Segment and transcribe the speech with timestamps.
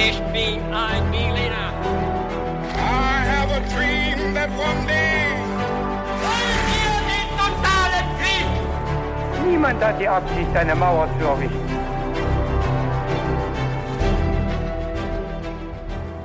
[0.00, 1.72] Ich bin ein Berliner.
[2.72, 5.34] I have a dream that one day.
[6.22, 9.50] Wollen wir den totalen Krieg?
[9.50, 11.68] Niemand hat die Absicht, eine Mauer zu errichten.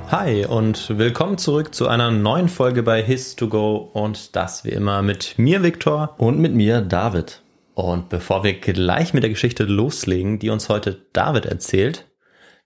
[0.08, 5.34] Hi und willkommen zurück zu einer neuen Folge bei His2Go und das wie immer mit
[5.36, 6.14] mir, Viktor.
[6.18, 7.42] Und mit mir, David.
[7.74, 12.04] Und bevor wir gleich mit der Geschichte loslegen, die uns heute David erzählt,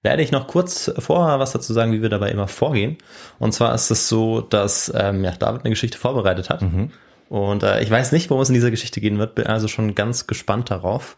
[0.03, 2.99] werde ich noch kurz vorher was dazu sagen, wie wir dabei immer vorgehen.
[3.39, 6.63] Und zwar ist es so, dass ähm, ja, David eine Geschichte vorbereitet hat.
[6.63, 6.91] Mhm.
[7.29, 9.95] Und äh, ich weiß nicht, worum es in dieser Geschichte gehen wird, bin also schon
[9.95, 11.17] ganz gespannt darauf.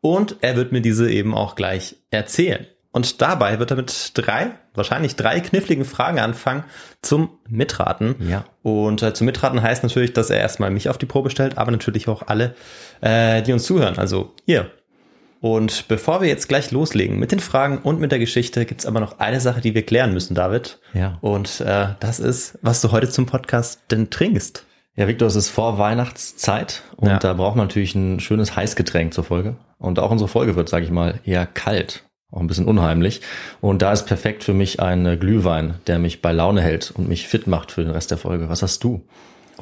[0.00, 2.66] Und er wird mir diese eben auch gleich erzählen.
[2.92, 6.64] Und dabei wird er mit drei, wahrscheinlich drei kniffligen Fragen anfangen
[7.02, 8.16] zum Mitraten.
[8.28, 8.44] Ja.
[8.62, 11.70] Und äh, zum Mitraten heißt natürlich, dass er erstmal mich auf die Probe stellt, aber
[11.70, 12.56] natürlich auch alle,
[13.00, 13.98] äh, die uns zuhören.
[13.98, 14.70] Also ihr.
[15.40, 19.00] Und bevor wir jetzt gleich loslegen mit den Fragen und mit der Geschichte, gibt's aber
[19.00, 20.78] noch eine Sache, die wir klären müssen, David.
[20.92, 21.16] Ja.
[21.22, 24.66] Und äh, das ist, was du heute zum Podcast denn trinkst.
[24.96, 27.18] Ja, Victor, es ist vor Weihnachtszeit und Ja.
[27.18, 29.56] da braucht man natürlich ein schönes Heißgetränk zur Folge.
[29.78, 32.04] Und auch unsere Folge wird, sage ich mal, eher kalt.
[32.30, 33.22] Auch ein bisschen unheimlich.
[33.62, 37.08] Und da ist perfekt für mich ein äh, Glühwein, der mich bei Laune hält und
[37.08, 38.48] mich fit macht für den Rest der Folge.
[38.50, 39.06] Was hast du?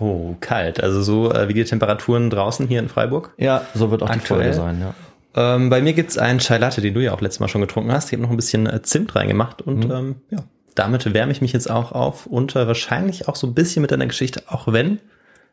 [0.01, 0.83] Oh, kalt.
[0.83, 3.33] Also so äh, wie die Temperaturen draußen hier in Freiburg.
[3.39, 4.41] Ja, so wird auch die Aktuell?
[4.53, 4.95] Folge sein, ja.
[5.39, 7.93] Ähm, bei mir gibt's einen Chai Latte, den du ja auch letztes Mal schon getrunken
[7.93, 8.07] hast.
[8.07, 10.43] Ich habe noch ein bisschen äh, Zimt reingemacht und ähm, ja,
[10.75, 13.93] damit wärme ich mich jetzt auch auf und äh, wahrscheinlich auch so ein bisschen mit
[13.93, 14.99] deiner Geschichte, auch wenn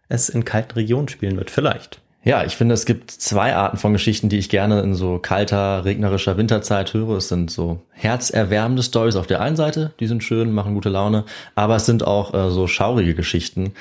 [0.10, 2.02] es in kalten Regionen spielen wird, vielleicht.
[2.26, 5.86] Ja, ich finde, es gibt zwei Arten von Geschichten, die ich gerne in so kalter,
[5.86, 7.18] regnerischer Winterzeit höre.
[7.18, 11.26] Es sind so herzerwärmende Stories auf der einen Seite, die sind schön, machen gute Laune,
[11.54, 13.74] aber es sind auch äh, so schaurige Geschichten,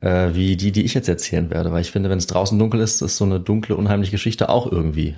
[0.00, 2.80] äh, wie die, die ich jetzt erzählen werde, weil ich finde, wenn es draußen dunkel
[2.80, 5.14] ist, ist so eine dunkle, unheimliche Geschichte auch irgendwie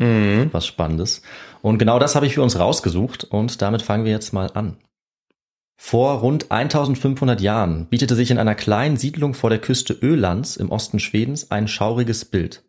[0.52, 1.22] was Spannendes.
[1.62, 4.76] Und genau das habe ich für uns rausgesucht und damit fangen wir jetzt mal an.
[5.76, 10.70] Vor rund 1500 Jahren bietete sich in einer kleinen Siedlung vor der Küste Ölands im
[10.70, 12.62] Osten Schwedens ein schauriges Bild.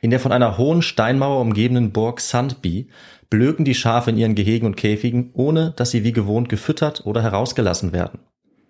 [0.00, 2.88] In der von einer hohen Steinmauer umgebenen Burg Sandby
[3.30, 7.22] blöken die Schafe in ihren Gehegen und Käfigen, ohne dass sie wie gewohnt gefüttert oder
[7.22, 8.20] herausgelassen werden.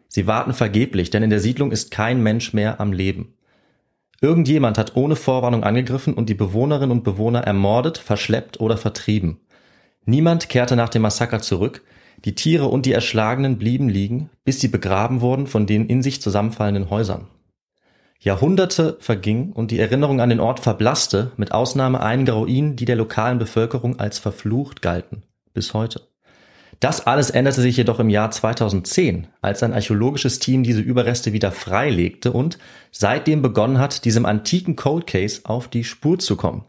[0.08, 3.34] Sie warten vergeblich, denn in der Siedlung ist kein Mensch mehr am Leben.
[4.20, 9.40] Irgendjemand hat ohne Vorwarnung angegriffen und die Bewohnerinnen und Bewohner ermordet, verschleppt oder vertrieben.
[10.06, 11.84] Niemand kehrte nach dem Massaker zurück,
[12.24, 16.20] die Tiere und die Erschlagenen blieben liegen, bis sie begraben wurden von den in sich
[16.20, 17.28] zusammenfallenden Häusern.
[18.20, 22.96] Jahrhunderte vergingen und die Erinnerung an den Ort verblasste, mit Ausnahme einiger Ruinen, die der
[22.96, 25.22] lokalen Bevölkerung als verflucht galten,
[25.54, 26.02] bis heute.
[26.80, 31.50] Das alles änderte sich jedoch im Jahr 2010, als ein archäologisches Team diese Überreste wieder
[31.50, 32.58] freilegte und
[32.92, 36.64] seitdem begonnen hat, diesem antiken Cold Case auf die Spur zu kommen.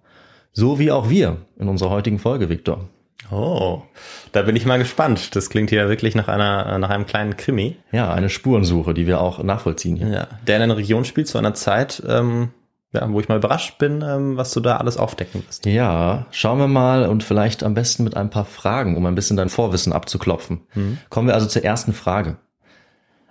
[0.51, 2.89] So wie auch wir in unserer heutigen Folge, Victor.
[3.31, 3.83] Oh,
[4.31, 5.35] da bin ich mal gespannt.
[5.35, 7.77] Das klingt ja wirklich nach einer nach einem kleinen Krimi.
[7.91, 10.07] Ja, eine Spurensuche, die wir auch nachvollziehen hier.
[10.07, 12.49] Ja, der in einer Region spielt zu einer Zeit, ähm,
[12.91, 15.65] ja, wo ich mal überrascht bin, ähm, was du da alles aufdecken wirst.
[15.65, 19.37] Ja, schauen wir mal und vielleicht am besten mit ein paar Fragen, um ein bisschen
[19.37, 20.61] dein Vorwissen abzuklopfen.
[21.09, 22.37] Kommen wir also zur ersten Frage.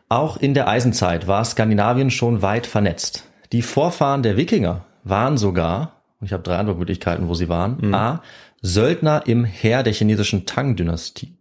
[0.08, 3.24] Auch in der Eisenzeit war Skandinavien schon weit vernetzt.
[3.52, 8.22] Die Vorfahren der Wikinger waren sogar, und ich habe drei Antwortmöglichkeiten, wo sie waren, a.
[8.60, 11.36] Söldner im Heer der chinesischen Tang-Dynastie,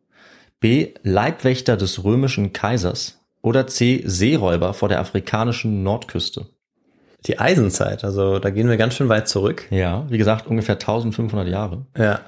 [0.59, 0.93] b.
[1.03, 4.03] Leibwächter des römischen Kaisers oder c.
[4.05, 6.47] Seeräuber vor der afrikanischen Nordküste.
[7.25, 9.67] Die Eisenzeit, also da gehen wir ganz schön weit zurück.
[9.71, 11.85] Ja, wie gesagt, ungefähr 1500 Jahre.
[11.97, 12.21] Ja.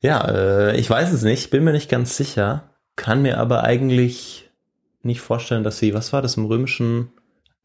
[0.00, 4.50] Ja, äh, ich weiß es nicht, bin mir nicht ganz sicher, kann mir aber eigentlich
[5.02, 7.10] nicht vorstellen, dass sie, was war das, im römischen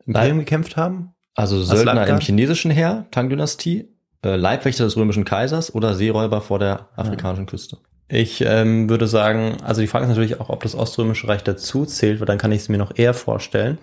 [0.06, 1.14] Imperium gekämpft haben?
[1.36, 3.88] Also Söldner im chinesischen Heer, Tang-Dynastie, äh,
[4.24, 7.78] Leibwächter des römischen Kaisers oder Seeräuber vor der afrikanischen Küste.
[8.12, 11.86] Ich ähm, würde sagen, also die Frage ist natürlich auch, ob das Oströmische Reich dazu
[11.86, 13.78] zählt, weil dann kann ich es mir noch eher vorstellen.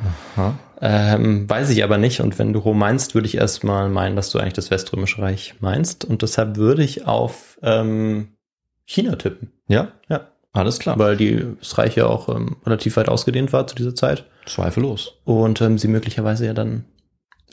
[0.81, 2.21] Ähm, weiß ich aber nicht.
[2.21, 5.55] Und wenn du Rom meinst, würde ich erstmal meinen, dass du eigentlich das Weströmische Reich
[5.61, 6.05] meinst.
[6.05, 8.31] Und deshalb würde ich auf ähm,
[8.85, 9.53] China tippen.
[9.69, 10.27] Ja, Ja.
[10.53, 10.99] alles klar.
[10.99, 14.25] Weil die, das Reich ja auch ähm, relativ weit ausgedehnt war zu dieser Zeit.
[14.45, 15.15] Zweifellos.
[15.25, 16.85] Und ähm, sie möglicherweise ja dann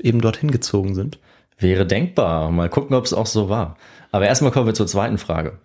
[0.01, 1.19] eben dorthin gezogen sind.
[1.63, 2.51] Wäre denkbar.
[2.51, 3.77] Mal gucken, ob es auch so war.
[4.11, 5.59] Aber erstmal kommen wir zur zweiten Frage.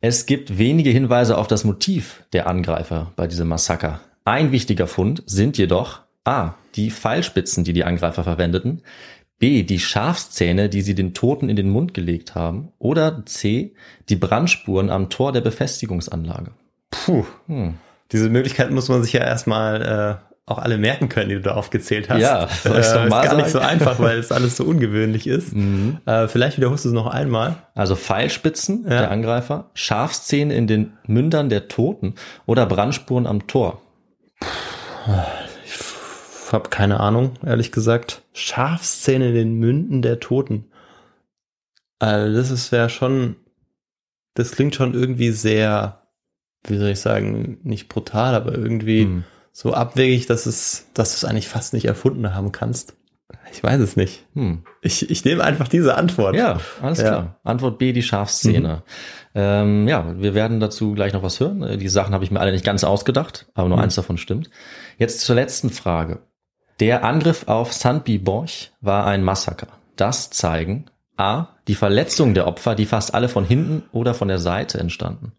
[0.00, 4.00] Es gibt wenige Hinweise auf das Motiv der Angreifer bei diesem Massaker.
[4.24, 6.54] Ein wichtiger Fund sind jedoch A.
[6.76, 8.82] Die Pfeilspitzen, die die Angreifer verwendeten.
[9.40, 9.64] B.
[9.64, 12.72] Die Schafszähne, die sie den Toten in den Mund gelegt haben.
[12.78, 13.74] Oder C.
[14.08, 16.52] Die Brandspuren am Tor der Befestigungsanlage.
[16.90, 17.24] Puh.
[18.12, 22.10] Diese Möglichkeit muss man sich ja erstmal auch alle merken können, die du da aufgezählt
[22.10, 22.20] hast.
[22.20, 23.66] Ja, soll ich's äh, noch ist mal gar nicht so sagen?
[23.70, 25.54] einfach, weil es alles so ungewöhnlich ist.
[25.54, 25.98] Mhm.
[26.04, 27.56] Äh, vielleicht wiederholst du es noch einmal.
[27.74, 28.90] Also Pfeilspitzen, Ja.
[29.02, 32.14] der Angreifer, Schafszähne in den Mündern der Toten
[32.46, 33.80] oder Brandspuren am Tor.
[35.64, 38.22] Ich habe keine Ahnung, ehrlich gesagt.
[38.32, 40.66] Schafszähne in den Münden der Toten.
[41.98, 43.36] Also das ist ja schon,
[44.34, 46.02] das klingt schon irgendwie sehr,
[46.66, 49.24] wie soll ich sagen, nicht brutal, aber irgendwie Hm.
[49.52, 52.94] So abwegig, dass es, dass du es eigentlich fast nicht erfunden haben kannst.
[53.52, 54.26] Ich weiß es nicht.
[54.34, 54.64] Hm.
[54.80, 56.34] Ich, ich nehme einfach diese Antwort.
[56.36, 57.08] Ja, alles Ja.
[57.08, 57.40] klar.
[57.44, 58.82] Antwort B, die Schafszähne.
[59.34, 61.62] Ähm, ja, wir werden dazu gleich noch was hören.
[61.62, 64.50] Äh, Die Sachen habe ich mir alle nicht ganz ausgedacht, aber nur eins davon stimmt.
[64.98, 66.20] Jetzt zur letzten Frage.
[66.80, 69.68] Der Angriff auf Sandby Borch war ein Massaker.
[69.96, 71.48] Das zeigen A.
[71.68, 75.32] Die Verletzungen der Opfer, die fast alle von hinten oder von der Seite entstanden.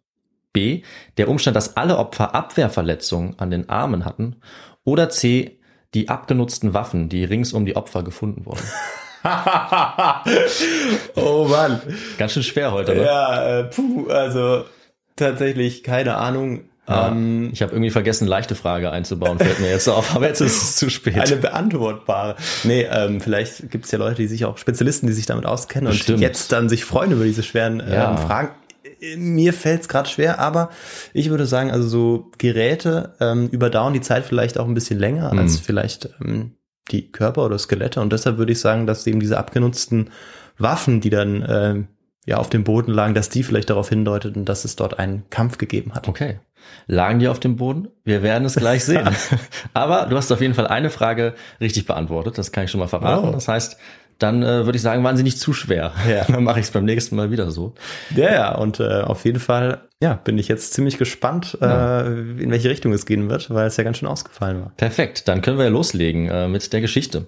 [0.54, 0.84] B.
[1.18, 4.38] Der Umstand, dass alle Opfer Abwehrverletzungen an den Armen hatten.
[4.84, 5.60] Oder C.
[5.94, 8.64] Die abgenutzten Waffen, die rings um die Opfer gefunden wurden.
[11.16, 11.82] oh Mann.
[12.18, 13.04] Ganz schön schwer heute, ne?
[13.06, 14.66] Ja, äh, puh, also
[15.16, 16.66] tatsächlich keine Ahnung.
[16.88, 20.42] Ja, Ähm, ich habe irgendwie vergessen, leichte Frage einzubauen, fällt mir jetzt auf, aber jetzt
[20.42, 21.18] ist es zu spät.
[21.18, 22.36] eine beantwortbare.
[22.66, 25.92] Nee, ähm, vielleicht gibt es ja Leute, die sich auch Spezialisten, die sich damit auskennen
[25.92, 26.18] Bestimmt.
[26.18, 28.18] und jetzt dann sich freuen über diese schweren ähm, Ja.
[28.18, 28.50] Fragen.
[29.18, 30.70] Mir fällt es gerade schwer, aber
[31.14, 35.32] ich würde sagen, also so Geräte ähm, überdauern die Zeit vielleicht auch ein bisschen länger
[35.34, 35.40] Mhm.
[35.40, 36.54] als vielleicht ähm,
[36.92, 38.02] die Körper oder Skelette.
[38.02, 40.10] Und deshalb würde ich sagen, dass eben diese abgenutzten
[40.58, 41.88] Waffen, die dann ähm,
[42.26, 45.58] ja auf dem Boden lagen, dass die vielleicht darauf hindeuteten, dass es dort einen Kampf
[45.58, 46.08] gegeben hat.
[46.08, 46.40] Okay.
[46.88, 47.90] Lagen die auf dem Boden?
[48.06, 49.10] Wir werden es gleich sehen.
[49.74, 52.88] aber du hast auf jeden Fall eine Frage richtig beantwortet, das kann ich schon mal
[52.88, 53.30] verraten.
[53.30, 53.32] Oh.
[53.32, 53.78] Das heißt,
[54.20, 55.94] dann äh, würde ich sagen, waren sie nicht zu schwer.
[56.10, 56.24] Ja.
[56.28, 57.74] Dann mache ich es beim nächsten Mal wieder so.
[58.16, 62.52] Ja, ja, und äh, auf jeden Fall, ja, bin ich jetzt ziemlich gespannt, äh, in
[62.52, 64.72] welche Richtung es gehen wird, weil es ja ganz schön ausgefallen war.
[64.78, 67.28] Perfekt, dann können wir ja loslegen äh, mit der Geschichte.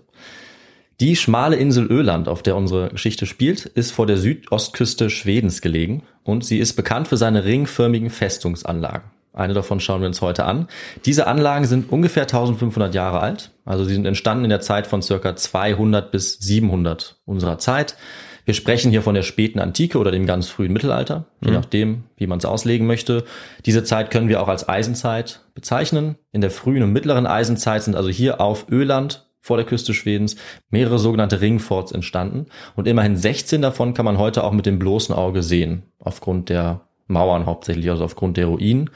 [1.01, 6.03] Die schmale Insel Öland, auf der unsere Geschichte spielt, ist vor der Südostküste Schwedens gelegen
[6.23, 9.11] und sie ist bekannt für seine ringförmigen Festungsanlagen.
[9.35, 10.67] Eine davon schauen wir uns heute an.
[11.05, 15.01] Diese Anlagen sind ungefähr 1500 Jahre alt, also sie sind entstanden in der Zeit von
[15.01, 17.97] circa 200 bis 700 unserer Zeit.
[18.45, 22.27] Wir sprechen hier von der späten Antike oder dem ganz frühen Mittelalter, je nachdem, wie
[22.27, 23.25] man es auslegen möchte.
[23.65, 26.15] Diese Zeit können wir auch als Eisenzeit bezeichnen.
[26.31, 30.37] In der frühen und mittleren Eisenzeit sind also hier auf Öland vor der Küste Schwedens
[30.69, 35.13] mehrere sogenannte Ringforts entstanden und immerhin 16 davon kann man heute auch mit dem bloßen
[35.13, 38.89] Auge sehen, aufgrund der Mauern hauptsächlich, also aufgrund der Ruinen.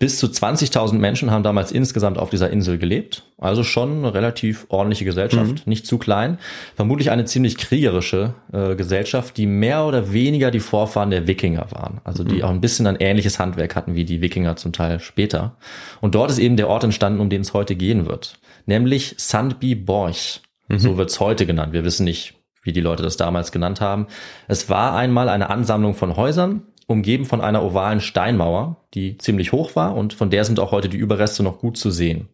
[0.00, 3.22] Bis zu 20.000 Menschen haben damals insgesamt auf dieser Insel gelebt.
[3.38, 6.38] Also schon eine relativ ordentliche Gesellschaft, nicht zu klein.
[6.74, 12.00] Vermutlich eine ziemlich kriegerische äh, Gesellschaft, die mehr oder weniger die Vorfahren der Wikinger waren.
[12.02, 15.56] Also die auch ein bisschen ein ähnliches Handwerk hatten wie die Wikinger zum Teil später.
[16.00, 18.40] Und dort ist eben der Ort entstanden, um den es heute gehen wird.
[18.66, 20.40] Nämlich Sandby Borch.
[20.68, 21.72] So wird's heute genannt.
[21.72, 24.06] Wir wissen nicht, wie die Leute das damals genannt haben.
[24.48, 26.62] Es war einmal eine Ansammlung von Häusern,
[26.92, 30.88] umgeben von einer ovalen Steinmauer, die ziemlich hoch war und von der sind auch heute
[30.88, 32.28] die Überreste noch gut zu sehen.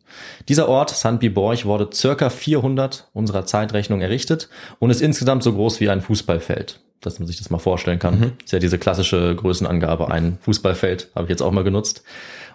[0.48, 5.80] Dieser Ort, Sandby Borch, wurde circa 400 unserer Zeitrechnung errichtet und ist insgesamt so groß
[5.80, 6.80] wie ein Fußballfeld.
[7.00, 8.32] Dass man sich das mal vorstellen kann.
[8.44, 12.02] Ist ja diese klassische Größenangabe, ein Fußballfeld, habe ich jetzt auch mal genutzt.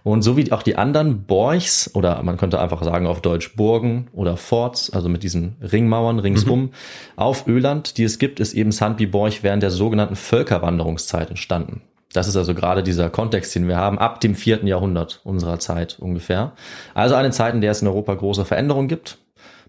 [0.04, 4.10] Und so wie auch die anderen Borchs, oder man könnte einfach sagen auf Deutsch Burgen
[4.12, 6.72] oder Forts, also mit diesen Ringmauern ringsum,
[7.16, 11.82] auf Öland, die es gibt, ist eben Sandby Borch während der sogenannten Völkerwanderungszeit entstanden.
[12.14, 15.98] Das ist also gerade dieser Kontext, den wir haben, ab dem vierten Jahrhundert unserer Zeit
[16.00, 16.54] ungefähr.
[16.94, 19.18] Also eine Zeit, in der es in Europa große Veränderungen gibt.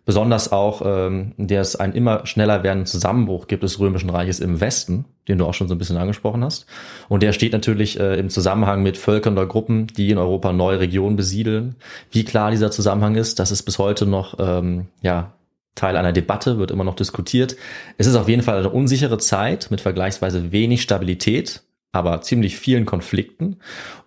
[0.06, 4.38] Besonders auch, ähm, in der es einen immer schneller werdenden Zusammenbruch gibt des Römischen Reiches
[4.38, 6.66] im Westen, den du auch schon so ein bisschen angesprochen hast.
[7.08, 10.80] Und der steht natürlich äh, im Zusammenhang mit Völkern oder Gruppen, die in Europa neue
[10.80, 11.76] Regionen besiedeln.
[12.10, 15.32] Wie klar dieser Zusammenhang ist, das ist bis heute noch ähm, ja,
[15.74, 17.56] Teil einer Debatte, wird immer noch diskutiert.
[17.96, 21.62] Es ist auf jeden Fall eine unsichere Zeit mit vergleichsweise wenig Stabilität,
[21.94, 23.56] aber ziemlich vielen Konflikten.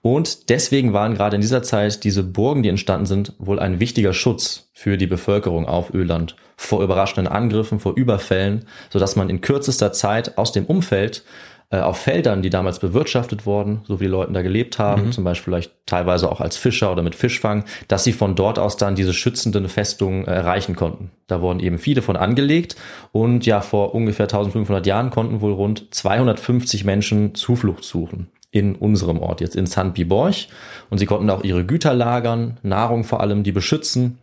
[0.01, 4.13] Und deswegen waren gerade in dieser Zeit diese Burgen, die entstanden sind, wohl ein wichtiger
[4.13, 9.94] Schutz für die Bevölkerung auf Öland vor überraschenden Angriffen, vor Überfällen, sodass man in kürzester
[9.94, 11.24] Zeit aus dem Umfeld
[11.69, 15.24] äh, auf Feldern, die damals bewirtschaftet wurden, so wie die Leute da gelebt haben, zum
[15.24, 18.95] Beispiel vielleicht teilweise auch als Fischer oder mit Fischfang, dass sie von dort aus dann
[18.95, 21.12] diese schützenden Festungen äh, erreichen konnten.
[21.27, 22.77] Da wurden eben viele von angelegt
[23.12, 29.19] und ja, vor ungefähr 1500 Jahren konnten wohl rund 250 Menschen Zuflucht suchen in unserem
[29.19, 30.50] Ort, jetzt in Sandby Borch.
[30.89, 34.19] Und sie konnten auch ihre Güter lagern, Nahrung vor allem, die beschützen.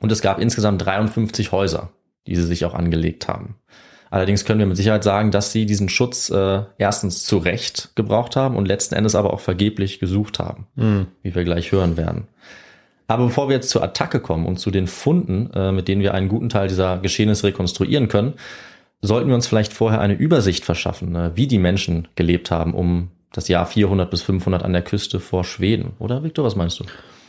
[0.00, 1.90] Und es gab insgesamt 53 Häuser,
[2.26, 3.56] die sie sich auch angelegt haben.
[4.10, 8.36] Allerdings können wir mit Sicherheit sagen, dass sie diesen Schutz äh, erstens zu Recht gebraucht
[8.36, 10.66] haben und letzten Endes aber auch vergeblich gesucht haben,
[11.22, 12.28] wie wir gleich hören werden.
[13.06, 16.14] Aber bevor wir jetzt zur Attacke kommen und zu den Funden, äh, mit denen wir
[16.14, 18.34] einen guten Teil dieser Geschehnisse rekonstruieren können,
[19.00, 23.10] sollten wir uns vielleicht vorher eine Übersicht verschaffen, ne, wie die Menschen gelebt haben um
[23.32, 25.92] das Jahr 400 bis 500 an der Küste vor Schweden.
[25.98, 26.84] Oder Victor, was meinst du?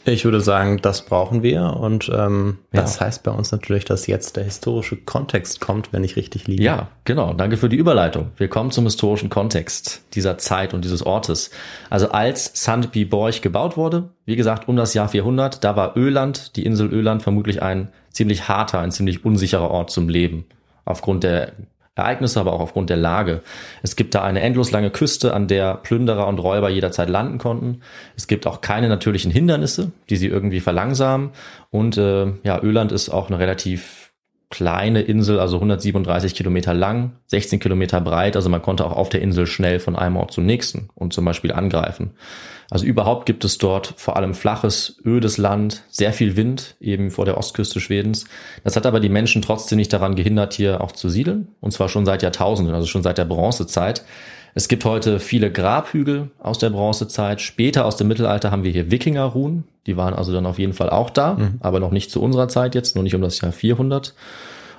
[0.05, 2.81] Ich würde sagen, das brauchen wir und ähm, Ja.
[2.81, 6.63] das heißt bei uns natürlich, dass jetzt der historische Kontext kommt, wenn ich richtig liege.
[6.63, 7.33] Ja, genau.
[7.33, 8.31] Danke für die Überleitung.
[8.37, 11.51] Wir kommen zum historischen Kontext dieser Zeit und dieses Ortes.
[11.89, 16.55] Also als Sandby Borch gebaut wurde, wie gesagt, um das Jahr 400, da war Öland,
[16.55, 20.45] die Insel Öland, vermutlich ein ziemlich harter, ein ziemlich unsicherer Ort zum Leben.
[20.85, 21.51] Aufgrund der
[21.99, 23.41] Ereignisse, aber auch aufgrund der Lage.
[23.83, 27.81] Es gibt da eine endlos lange Küste, an der Plünderer und Räuber jederzeit landen konnten.
[28.15, 31.29] Es gibt auch keine natürlichen Hindernisse, die sie irgendwie verlangsamen.
[31.69, 34.08] Und äh, ja, Öland ist auch eine relativ
[34.49, 38.35] kleine Insel, also 137 Kilometer lang, 16 Kilometer breit.
[38.35, 41.23] Also man konnte auch auf der Insel schnell von einem Ort zum nächsten und zum
[41.25, 42.11] Beispiel angreifen.
[42.71, 47.25] Also überhaupt gibt es dort vor allem flaches, ödes Land, sehr viel Wind, eben vor
[47.25, 48.25] der Ostküste Schwedens.
[48.63, 51.49] Das hat aber die Menschen trotzdem nicht daran gehindert, hier auch zu siedeln.
[51.61, 54.03] Und zwar schon seit Jahrtausenden, also schon seit der Bronzezeit.
[54.55, 57.41] Es gibt heute viele Grabhügel aus der Bronzezeit.
[57.41, 59.63] Später aus dem Mittelalter haben wir hier Wikingerruhen.
[59.87, 62.75] Die waren also dann auf jeden Fall auch da, aber noch nicht zu unserer Zeit
[62.75, 64.13] jetzt, nur nicht um das Jahr 400.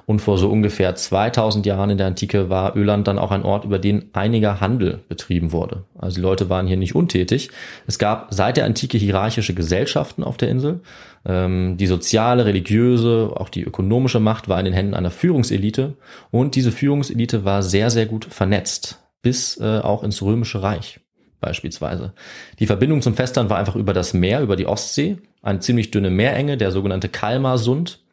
[0.06, 3.64] Und vor so ungefähr 2000 Jahren in der Antike war Öland dann auch ein Ort,
[3.64, 5.84] über den einiger Handel betrieben wurde.
[5.96, 7.50] Also die Leute waren hier nicht untätig.
[7.86, 10.80] Es gab seit der Antike hierarchische Gesellschaften auf der Insel.
[11.24, 15.94] Ähm, die soziale, religiöse, auch die ökonomische Macht war in den Händen einer Führungselite.
[16.32, 21.00] Und diese Führungselite war sehr, sehr gut vernetzt, bis äh, auch ins Römische Reich
[21.40, 22.12] beispielsweise.
[22.58, 26.10] Die Verbindung zum Festland war einfach über das Meer, über die Ostsee, eine ziemlich dünne
[26.10, 28.04] Meerenge, der sogenannte Kalmarsund.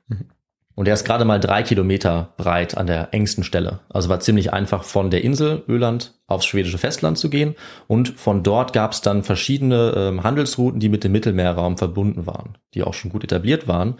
[0.77, 3.79] Und der ist gerade mal drei Kilometer breit an der engsten Stelle.
[3.89, 7.55] Also war ziemlich einfach von der Insel Öland aufs schwedische Festland zu gehen.
[7.87, 12.59] Und von dort gab es dann verschiedene ähm, Handelsrouten, die mit dem Mittelmeerraum verbunden waren,
[12.75, 13.95] die auch schon gut etabliert waren.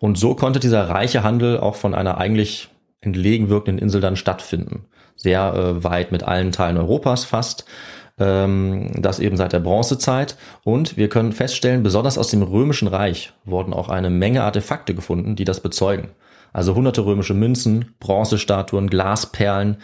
[0.00, 2.70] Und so konnte dieser reiche Handel auch von einer eigentlich
[3.00, 4.86] entlegen wirkenden Insel dann stattfinden.
[5.16, 7.64] Sehr äh, weit mit allen Teilen Europas fast
[8.18, 10.36] ähm, das eben seit der Bronzezeit.
[10.64, 15.36] Und wir können feststellen, besonders aus dem Römischen Reich wurden auch eine Menge Artefakte gefunden,
[15.36, 16.08] die das bezeugen.
[16.52, 19.76] Also hunderte römische Münzen, Bronzestatuen, Glasperlen,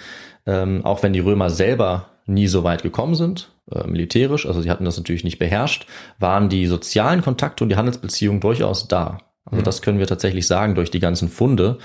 [0.46, 4.70] ähm, auch wenn die Römer selber nie so weit gekommen sind, äh, militärisch, also sie
[4.70, 5.86] hatten das natürlich nicht beherrscht,
[6.18, 9.18] waren die sozialen Kontakte und die Handelsbeziehungen durchaus da.
[9.44, 11.78] Also das können wir tatsächlich sagen durch die ganzen Funde.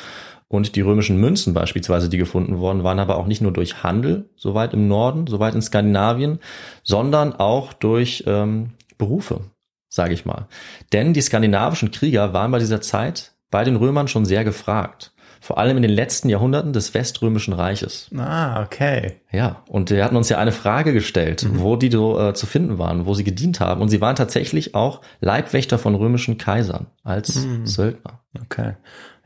[0.49, 4.29] Und die römischen Münzen beispielsweise, die gefunden wurden, waren aber auch nicht nur durch Handel,
[4.35, 6.39] so weit im Norden, so weit in Skandinavien,
[6.83, 9.41] sondern auch durch ähm, Berufe,
[9.89, 10.47] sage ich mal.
[10.93, 15.13] Denn die skandinavischen Krieger waren bei dieser Zeit bei den Römern schon sehr gefragt.
[15.39, 18.09] Vor allem in den letzten Jahrhunderten des Weströmischen Reiches.
[18.17, 19.21] Ah, okay.
[19.31, 22.79] Ja, und wir hatten uns ja eine Frage gestellt, wo die so äh, zu finden
[22.79, 23.81] waren, wo sie gedient haben.
[23.81, 28.21] Und sie waren tatsächlich auch Leibwächter von römischen Kaisern als Söldner.
[28.43, 28.73] Okay.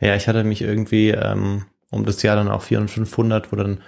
[0.01, 3.55] Ja, ich hatte mich irgendwie ähm, um das Jahr dann auch 400 und 500, wo
[3.57, 3.79] dann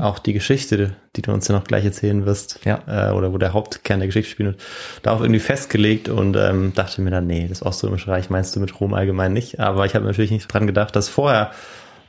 [0.00, 2.80] auch die Geschichte, die du uns ja noch gleich erzählen wirst, Ja.
[2.86, 4.58] äh, oder wo der Hauptkern der Geschichte spielt,
[5.02, 8.78] darauf irgendwie festgelegt und ähm, dachte mir dann, nee, das Oströmische Reich meinst du mit
[8.80, 9.58] Rom allgemein nicht.
[9.58, 11.50] Aber ich habe natürlich nicht dran gedacht, dass vorher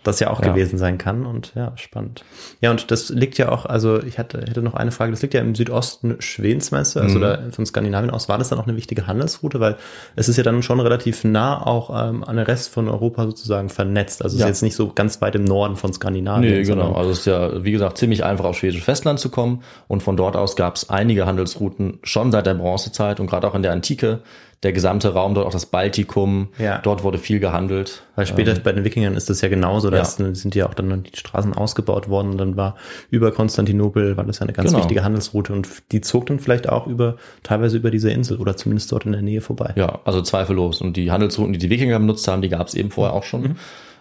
[0.07, 0.49] das ja auch Ja.
[0.51, 2.23] gewesen sein kann und ja, spannend.
[2.61, 5.33] Ja, und das liegt ja auch, also ich hatte, hätte noch eine Frage, das liegt
[5.33, 8.67] ja im Südosten Schwedens, meinst du, also da von Skandinavien aus, war das dann auch
[8.67, 9.75] eine wichtige Handelsroute, weil
[10.15, 13.69] es ist ja dann schon relativ nah auch ähm, an den Rest von Europa sozusagen
[13.69, 14.45] vernetzt, also es Ja.
[14.47, 16.53] ist jetzt nicht so ganz weit im Norden von Skandinavien.
[16.53, 16.93] Nee, genau.
[16.93, 19.63] Also es ist ja, wie gesagt, ziemlich einfach aufs schwedische Festland zu kommen.
[19.87, 23.55] Und von dort aus gab es einige Handelsrouten schon seit der Bronzezeit und gerade auch
[23.55, 24.19] in der Antike.
[24.63, 26.79] Der gesamte Raum, dort auch das Baltikum, Ja.
[26.79, 28.01] dort wurde viel gehandelt.
[28.15, 30.03] Weil später bei den Wikingern ist das ja genauso, da Ja.
[30.05, 32.75] sind ja auch dann die Straßen ausgebaut worden und dann war
[33.11, 34.79] über Konstantinopel, war das ja eine ganz Genau.
[34.79, 38.91] wichtige Handelsroute und die zog dann vielleicht auch über, teilweise über diese Insel oder zumindest
[38.91, 39.73] dort in der Nähe vorbei.
[39.75, 40.81] Ja, also zweifellos.
[40.81, 43.45] Und die Handelsrouten, die die Wikinger benutzt haben, die gab es eben vorher auch schon.
[43.45, 43.55] Ähm,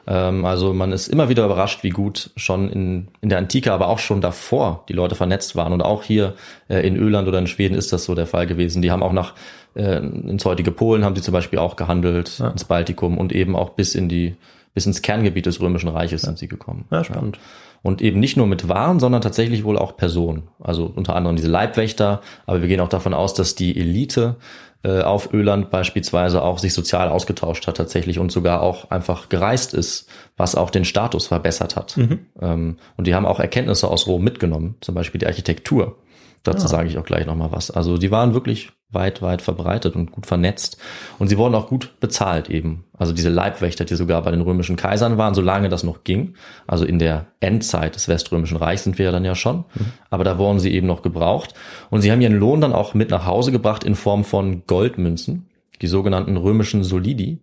[0.07, 3.99] also man ist immer wieder überrascht, wie gut schon in, in der Antike, aber auch
[3.99, 5.73] schon davor die Leute vernetzt waren.
[5.73, 6.35] Und auch hier
[6.69, 8.83] äh, in Öland oder in Schweden ist das so der Fall gewesen.
[8.83, 9.35] Die haben auch nach
[9.75, 13.71] äh, ins heutige Polen haben sie zum Beispiel auch gehandelt, ins Baltikum und eben auch
[13.71, 14.37] bis in die
[14.75, 16.85] bis ins Kerngebiet des Römischen Reiches sind sie gekommen.
[16.91, 17.39] Ja, spannend.
[17.83, 20.43] Und eben nicht nur mit Waren, sondern tatsächlich wohl auch Personen.
[20.61, 24.37] Also unter anderem diese Leibwächter, aber wir gehen auch davon aus, dass die Elite
[24.83, 29.75] äh, auf Öland beispielsweise auch sich sozial ausgetauscht hat tatsächlich und sogar auch einfach gereist
[29.75, 31.97] ist, was auch den Status verbessert hat.
[32.41, 35.99] Ähm, und die haben auch Erkenntnisse aus Rom mitgenommen, zum Beispiel die Architektur.
[36.43, 37.71] Dazu sage ich auch gleich nochmal was.
[37.73, 40.79] Also die waren wirklich weit, weit verbreitet und gut vernetzt.
[41.21, 42.85] Und sie wurden auch gut bezahlt eben.
[42.99, 46.35] Also diese Leibwächter, die sogar bei den römischen Kaisern waren, solange das noch ging.
[46.67, 49.65] Also in der Endzeit des Weströmischen Reichs sind wir ja dann ja schon.
[50.11, 51.55] Aber da wurden sie eben noch gebraucht.
[51.91, 55.47] Und sie haben ihren Lohn dann auch mit nach Hause gebracht in Form von Goldmünzen.
[55.83, 57.39] die sogenannten römischen Solidi.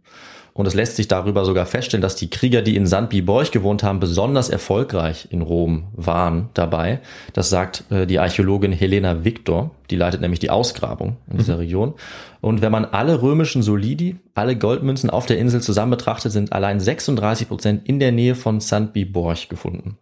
[0.54, 3.10] Und es lässt sich darüber sogar feststellen, dass die Krieger, die in St.
[3.10, 7.00] Biborg gewohnt haben, besonders erfolgreich in Rom waren dabei.
[7.34, 9.72] Das sagt äh, die Archäologin Helena Victor.
[9.90, 11.60] Die leitet nämlich die Ausgrabung in dieser mhm.
[11.60, 11.94] Region.
[12.40, 16.80] Und wenn man alle römischen Solidi, alle Goldmünzen auf der Insel zusammen betrachtet, sind allein
[16.80, 18.94] 36 Prozent in der Nähe von St.
[18.94, 19.98] Biborg gefunden.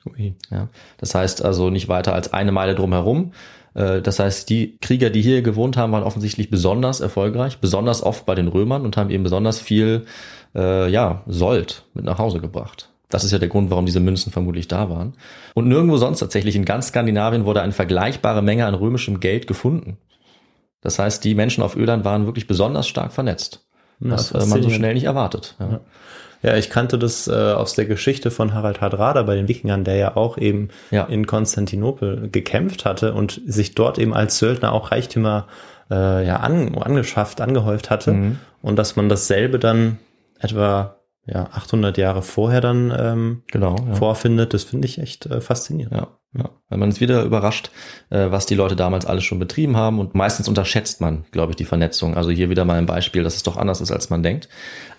[0.50, 0.68] Ja,
[0.98, 3.32] das heißt also nicht weiter als eine Meile drumherum.
[3.74, 8.26] Äh, das heißt, die Krieger, die hier gewohnt haben, waren offensichtlich besonders erfolgreich, besonders oft
[8.26, 10.06] bei den Römern und haben eben besonders viel
[10.56, 12.90] äh, ja, Sold mit nach Hause gebracht.
[13.10, 15.14] Das ist ja der Grund, warum diese Münzen vermutlich da waren.
[15.54, 19.98] Und nirgendwo sonst tatsächlich in ganz Skandinavien wurde eine vergleichbare Menge an römischem Geld gefunden.
[20.82, 23.66] Das heißt, die Menschen auf Öland waren wirklich besonders stark vernetzt.
[24.00, 25.56] Was äh, man so schnell nicht erwartet.
[25.60, 25.82] Ja.
[26.44, 29.96] Ja, ich kannte das äh, aus der Geschichte von Harald Hardrada bei den Wikingern, der
[29.96, 31.04] ja auch eben ja.
[31.04, 35.46] in Konstantinopel gekämpft hatte und sich dort eben als Söldner auch Reichtümer
[35.92, 38.40] äh, ja an, angeschafft, angehäuft hatte mhm.
[38.64, 40.00] und dass man dasselbe dann
[40.44, 40.96] etwa
[41.26, 43.96] ja 800 Jahre vorher dann ähm, genau ja.
[43.96, 45.96] vorfindet, das finde ich echt äh, faszinierend.
[45.96, 46.50] Ja, ja.
[46.70, 47.70] Weil man ist wieder überrascht,
[48.10, 51.58] äh, was die Leute damals alles schon betrieben haben und meistens unterschätzt man, glaube ich,
[51.58, 52.16] die Vernetzung.
[52.16, 54.50] Also hier wieder mal ein Beispiel, dass es doch anders ist, als man denkt.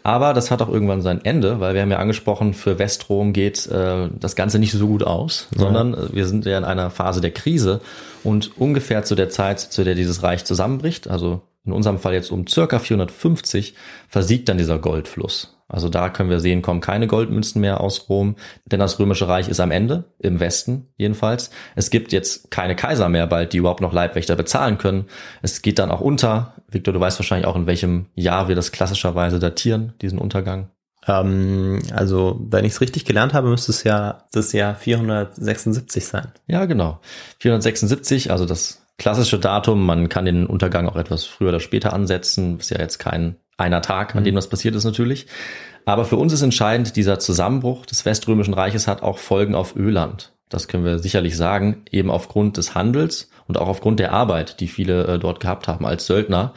[0.02, 3.66] Aber das hat auch irgendwann sein Ende, weil wir haben ja angesprochen, für Westrom geht
[3.66, 5.60] äh, das Ganze nicht so gut aus, ja.
[5.60, 7.80] sondern äh, wir sind ja in einer Phase der Krise
[8.22, 12.30] und ungefähr zu der Zeit, zu der dieses Reich zusammenbricht, also in unserem Fall jetzt
[12.30, 13.74] um circa 450,
[14.08, 15.56] versiegt dann dieser Goldfluss.
[15.72, 18.36] Also da können wir sehen, kommen keine Goldmünzen mehr aus Rom,
[18.66, 21.50] denn das Römische Reich ist am Ende, im Westen jedenfalls.
[21.74, 25.06] Es gibt jetzt keine Kaiser mehr bald, die überhaupt noch Leibwächter bezahlen können.
[25.40, 26.54] Es geht dann auch unter.
[26.68, 30.68] Victor, du weißt wahrscheinlich auch, in welchem Jahr wir das klassischerweise datieren, diesen Untergang.
[31.06, 36.28] Ähm, also, wenn ich es richtig gelernt habe, müsste es ja das Jahr 476 sein.
[36.46, 37.00] Ja, genau.
[37.40, 39.84] 476, also das klassische Datum.
[39.84, 42.58] Man kann den Untergang auch etwas früher oder später ansetzen.
[42.58, 44.26] Ist ja jetzt kein einer Tag, an mhm.
[44.26, 45.26] dem das passiert ist natürlich.
[45.84, 50.32] Aber für uns ist entscheidend, dieser Zusammenbruch des Weströmischen Reiches hat auch Folgen auf Öland.
[50.48, 54.68] Das können wir sicherlich sagen, eben aufgrund des Handels und auch aufgrund der Arbeit, die
[54.68, 56.52] viele äh, dort gehabt haben als Söldner.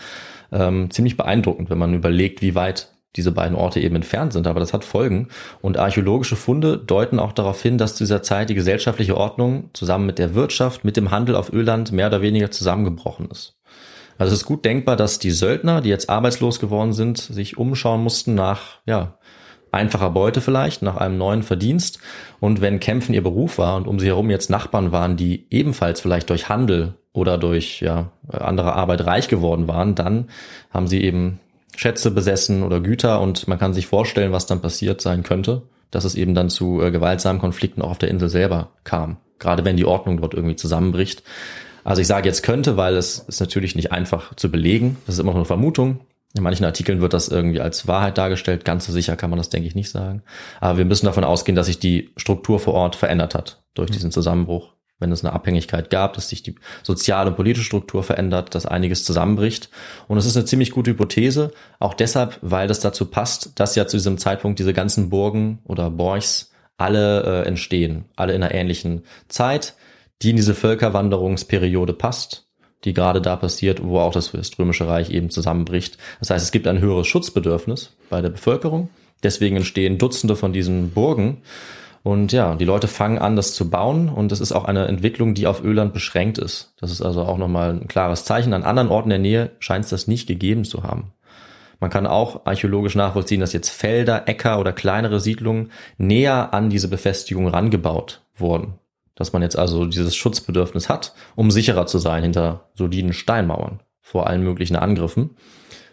[0.51, 4.59] Ähm, ziemlich beeindruckend, wenn man überlegt, wie weit diese beiden Orte eben entfernt sind, aber
[4.59, 5.29] das hat Folgen.
[5.61, 10.05] Und archäologische Funde deuten auch darauf hin, dass zu dieser Zeit die gesellschaftliche Ordnung zusammen
[10.05, 13.55] mit der Wirtschaft, mit dem Handel auf Öland mehr oder weniger zusammengebrochen ist.
[14.17, 18.01] Also es ist gut denkbar, dass die Söldner, die jetzt arbeitslos geworden sind, sich umschauen
[18.01, 19.17] mussten nach, ja,
[19.71, 21.99] einfacher Beute vielleicht, nach einem neuen Verdienst.
[22.39, 25.99] Und wenn Kämpfen ihr Beruf war und um sie herum jetzt Nachbarn waren, die ebenfalls
[25.99, 30.29] vielleicht durch Handel oder durch ja, andere Arbeit reich geworden waren, dann
[30.71, 31.39] haben sie eben
[31.75, 36.05] Schätze besessen oder Güter und man kann sich vorstellen, was dann passiert sein könnte, dass
[36.05, 39.17] es eben dann zu äh, gewaltsamen Konflikten auch auf der Insel selber kam.
[39.39, 41.23] Gerade wenn die Ordnung dort irgendwie zusammenbricht.
[41.85, 44.97] Also ich sage jetzt könnte, weil es ist natürlich nicht einfach zu belegen.
[45.05, 45.99] Das ist immer noch eine Vermutung.
[46.33, 48.65] In manchen Artikeln wird das irgendwie als Wahrheit dargestellt.
[48.65, 50.23] Ganz so sicher kann man das, denke ich, nicht sagen.
[50.59, 54.11] Aber wir müssen davon ausgehen, dass sich die Struktur vor Ort verändert hat durch diesen
[54.11, 54.73] Zusammenbruch.
[54.97, 59.03] Wenn es eine Abhängigkeit gab, dass sich die soziale und politische Struktur verändert, dass einiges
[59.03, 59.69] zusammenbricht.
[60.07, 63.85] Und es ist eine ziemlich gute Hypothese, auch deshalb, weil das dazu passt, dass ja
[63.85, 69.03] zu diesem Zeitpunkt diese ganzen Burgen oder Borchs alle äh, entstehen, alle in einer ähnlichen
[69.27, 69.75] Zeit
[70.21, 72.47] die in diese Völkerwanderungsperiode passt,
[72.83, 75.97] die gerade da passiert, wo auch das Römische Reich eben zusammenbricht.
[76.19, 78.89] Das heißt, es gibt ein höheres Schutzbedürfnis bei der Bevölkerung.
[79.23, 81.41] Deswegen entstehen Dutzende von diesen Burgen.
[82.03, 84.09] Und ja, die Leute fangen an, das zu bauen.
[84.09, 86.73] Und das ist auch eine Entwicklung, die auf Öland beschränkt ist.
[86.79, 88.53] Das ist also auch nochmal ein klares Zeichen.
[88.53, 91.13] An anderen Orten der Nähe scheint es das nicht gegeben zu haben.
[91.79, 96.87] Man kann auch archäologisch nachvollziehen, dass jetzt Felder, Äcker oder kleinere Siedlungen näher an diese
[96.87, 98.75] Befestigung rangebaut wurden
[99.15, 104.27] dass man jetzt also dieses Schutzbedürfnis hat, um sicherer zu sein hinter soliden Steinmauern vor
[104.27, 105.31] allen möglichen Angriffen.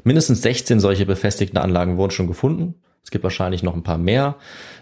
[0.05, 2.75] Mindestens 16 solche befestigten Anlagen wurden schon gefunden.
[3.05, 4.37] Es gibt wahrscheinlich noch ein paar mehr.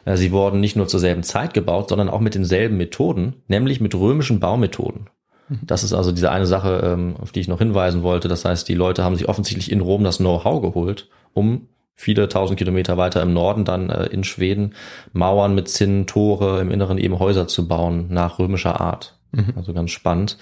[0.05, 3.81] Äh, sie wurden nicht nur zur selben Zeit gebaut, sondern auch mit denselben Methoden, nämlich
[3.81, 5.09] mit römischen Baumethoden.
[5.49, 5.61] Mhm.
[5.63, 8.29] Das ist also diese eine Sache, ähm, auf die ich noch hinweisen wollte.
[8.29, 12.59] Das heißt, die Leute haben sich offensichtlich in Rom das Know-how geholt, um viele tausend
[12.59, 14.75] Kilometer weiter im Norden dann äh, in Schweden
[15.13, 19.19] Mauern mit Zinnen, Tore, im Inneren eben Häuser zu bauen nach römischer Art.
[19.33, 19.55] Mhm.
[19.57, 20.39] Also ganz spannend.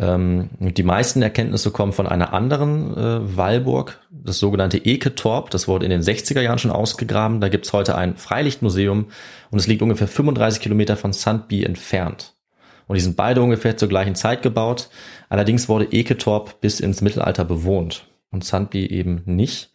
[0.00, 5.50] Ähm, die meisten Erkenntnisse kommen von einer anderen äh, Wallburg, das sogenannte Eketorp.
[5.50, 7.40] Das wurde in den 60er Jahren schon ausgegraben.
[7.40, 9.06] Da gibt's heute ein Freilichtmuseum
[9.50, 12.34] und es liegt ungefähr 35 Kilometer von Sandby entfernt.
[12.86, 14.88] Und die sind beide ungefähr zur gleichen Zeit gebaut.
[15.28, 19.70] Allerdings wurde Eketorp bis ins Mittelalter bewohnt und Sandby eben nicht.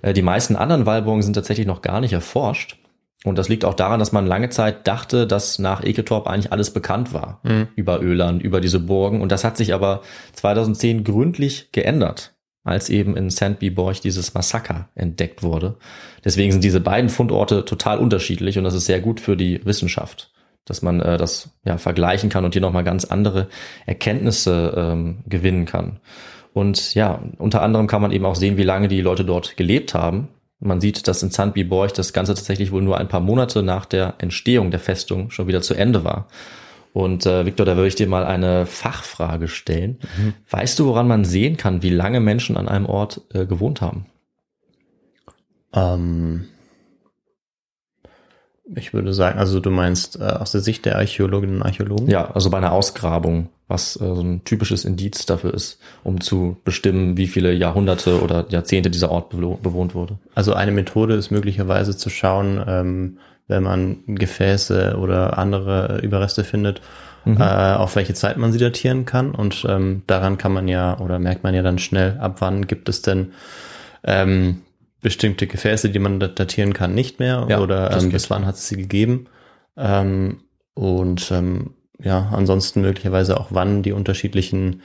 [0.00, 2.78] Äh, die meisten anderen Wallburgen sind tatsächlich noch gar nicht erforscht.
[3.24, 6.70] Und das liegt auch daran, dass man lange Zeit dachte, dass nach Eketorp eigentlich alles
[6.70, 7.68] bekannt war mhm.
[7.74, 9.22] über Öland, über diese Burgen.
[9.22, 10.02] Und das hat sich aber
[10.34, 12.34] 2010 gründlich geändert.
[12.66, 15.76] als eben in Sandby Borch dieses Massaker entdeckt wurde.
[16.24, 20.32] Deswegen sind diese beiden Fundorte total unterschiedlich und das ist sehr gut für die Wissenschaft,
[20.64, 23.48] dass man äh, das ja vergleichen kann und hier nochmal ganz andere
[23.84, 26.00] Erkenntnisse ähm, gewinnen kann.
[26.54, 29.92] Und ja, unter anderem kann man eben auch sehen, wie lange die Leute dort gelebt
[29.92, 30.28] haben.
[30.60, 34.14] Man sieht, dass in Borch das Ganze tatsächlich wohl nur ein paar Monate nach der
[34.18, 36.28] Entstehung der Festung schon wieder zu Ende war.
[36.92, 39.98] Und äh, Victor, da würde ich dir mal eine Fachfrage stellen.
[40.16, 40.34] Mhm.
[40.48, 44.06] Weißt du, woran man sehen kann, wie lange Menschen an einem Ort äh, gewohnt haben?
[45.72, 46.46] Ähm,
[48.74, 52.08] ich würde sagen, also du meinst äh, aus der Sicht der Archäologinnen und Archäologen?
[52.08, 56.56] Ja, also bei einer Ausgrabung, was äh, so ein typisches Indiz dafür ist, um zu
[56.64, 60.18] bestimmen, wie viele Jahrhunderte oder Jahrzehnte dieser Ort bewohnt wurde.
[60.34, 66.80] Also eine Methode ist möglicherweise zu schauen, ähm, wenn man Gefäße oder andere Überreste findet,
[67.26, 67.36] mhm.
[67.38, 69.32] äh, auf welche Zeit man sie datieren kann.
[69.32, 72.88] Und ähm, daran kann man ja oder merkt man ja dann schnell, ab wann gibt
[72.88, 73.32] es denn
[74.04, 74.62] ähm,
[75.04, 78.66] bestimmte Gefäße, die man datieren kann, nicht mehr ja, oder ähm, bis wann hat es
[78.66, 79.26] sie gegeben.
[79.76, 80.40] Ähm,
[80.72, 84.82] und ähm, ja, ansonsten möglicherweise auch wann die unterschiedlichen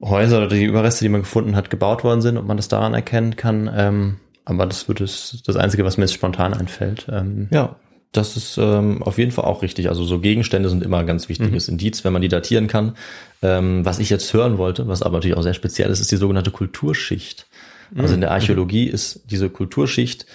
[0.00, 2.92] Häuser oder die Überreste, die man gefunden hat, gebaut worden sind, ob man das daran
[2.92, 3.68] erkennen kann.
[3.74, 7.06] Ähm, aber das wird es das Einzige, was mir jetzt spontan einfällt.
[7.10, 7.76] Ähm, ja,
[8.12, 9.88] das ist ähm, auf jeden Fall auch richtig.
[9.88, 11.72] Also so Gegenstände sind immer ein ganz wichtiges mhm.
[11.72, 12.94] Indiz, wenn man die datieren kann.
[13.40, 16.16] Ähm, was ich jetzt hören wollte, was aber natürlich auch sehr speziell ist, ist die
[16.16, 17.46] sogenannte Kulturschicht.
[17.96, 18.34] Also in der mhm.
[18.34, 20.26] Archäologie ist diese Kulturschicht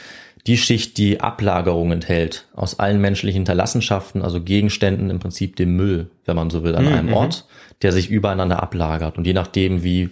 [0.45, 6.09] die Schicht, die Ablagerung enthält aus allen menschlichen Hinterlassenschaften, also Gegenständen, im Prinzip dem Müll,
[6.25, 6.93] wenn man so will, an mhm.
[6.93, 7.47] einem Ort,
[7.81, 9.17] der sich übereinander ablagert.
[9.17, 10.09] Und je nachdem, wie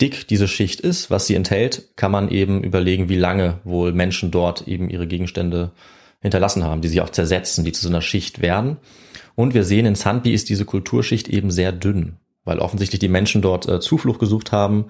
[0.00, 4.30] dick diese Schicht ist, was sie enthält, kann man eben überlegen, wie lange wohl Menschen
[4.30, 5.72] dort eben ihre Gegenstände
[6.20, 8.76] hinterlassen haben, die sich auch zersetzen, die zu so einer Schicht werden.
[9.34, 13.42] Und wir sehen, in Sandby ist diese Kulturschicht eben sehr dünn, weil offensichtlich die Menschen
[13.42, 14.86] dort äh, Zuflucht gesucht haben,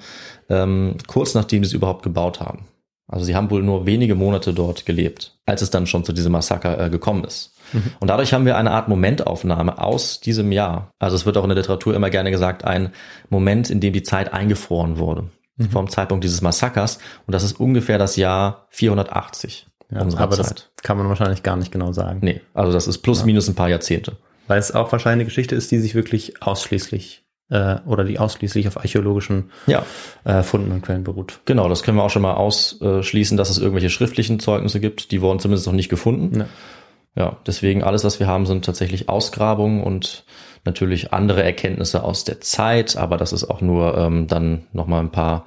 [0.49, 2.67] ähm, kurz nachdem sie es überhaupt gebaut haben.
[3.11, 6.31] Also sie haben wohl nur wenige Monate dort gelebt, als es dann schon zu diesem
[6.31, 7.57] Massaker äh, gekommen ist.
[7.73, 7.93] Mhm.
[7.99, 10.93] Und dadurch haben wir eine Art Momentaufnahme aus diesem Jahr.
[11.01, 12.91] Also es wird auch in der Literatur immer gerne gesagt, ein
[13.29, 15.25] Moment, in dem die Zeit eingefroren wurde.
[15.57, 15.71] Mhm.
[15.71, 16.99] Vom Zeitpunkt dieses Massakers.
[17.27, 19.67] Und das ist ungefähr das Jahr 480.
[19.91, 20.71] Ja, aber Zeit.
[20.77, 22.21] das kann man wahrscheinlich gar nicht genau sagen.
[22.23, 24.19] Nee, also das ist plus minus ein paar Jahrzehnte.
[24.47, 28.67] Weil es auch wahrscheinlich eine Geschichte ist, die sich wirklich ausschließlich äh, oder die ausschließlich
[28.69, 29.85] auf archäologischen ja.
[30.25, 31.41] äh, Funden und Quellen beruht.
[31.45, 35.11] Genau, das können wir auch schon mal ausschließen, dass es irgendwelche schriftlichen Zeugnisse gibt.
[35.11, 36.41] Die wurden zumindest noch nicht gefunden.
[36.41, 36.47] Ja
[37.17, 40.25] ja, deswegen alles, was wir haben, sind tatsächlich Ausgrabungen und
[40.65, 45.11] natürlich andere Erkenntnisse aus der Zeit, aber das ist auch nur ähm, dann nochmal ein
[45.11, 45.47] paar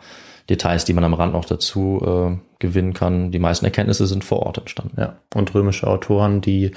[0.50, 3.32] Details, die man am Rand noch dazu äh, gewinnen kann.
[3.32, 5.00] Die meisten Erkenntnisse sind vor Ort entstanden.
[5.00, 6.72] Ja, und römische Autoren, die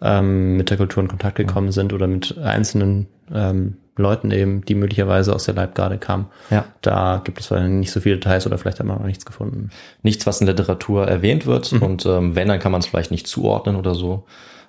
[0.00, 4.74] ähm, mit der Kultur in Kontakt gekommen sind oder mit einzelnen ähm, Leuten eben, die
[4.74, 6.26] möglicherweise aus der Leibgarde kamen.
[6.50, 6.64] Ja.
[6.80, 9.70] Da gibt es nicht so viele Details oder vielleicht hat man noch nichts gefunden.
[10.02, 11.82] Nichts, was in der Literatur erwähnt wird mhm.
[11.82, 14.24] und ähm, wenn, dann kann man es vielleicht nicht zuordnen oder so.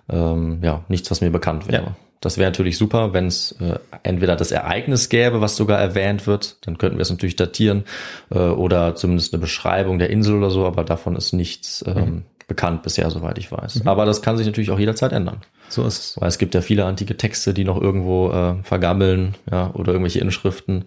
[0.08, 1.84] Ähm, ja, nichts, was mir bekannt wäre.
[1.84, 1.96] Ja.
[2.22, 6.58] Das wäre natürlich super, wenn es äh, entweder das Ereignis gäbe, was sogar erwähnt wird,
[6.66, 7.84] dann könnten wir es natürlich datieren,
[8.32, 12.24] äh, oder zumindest eine Beschreibung der Insel oder so, aber davon ist nichts ähm, mhm.
[12.48, 13.84] Bekannt bisher, soweit ich weiß.
[13.84, 13.88] Mhm.
[13.88, 15.42] Aber das kann sich natürlich auch jederzeit ändern.
[15.70, 16.22] So ist es.
[16.22, 20.20] Weil es gibt ja viele antike Texte, die noch irgendwo äh, vergammeln, ja, oder irgendwelche
[20.20, 20.86] Inschriften.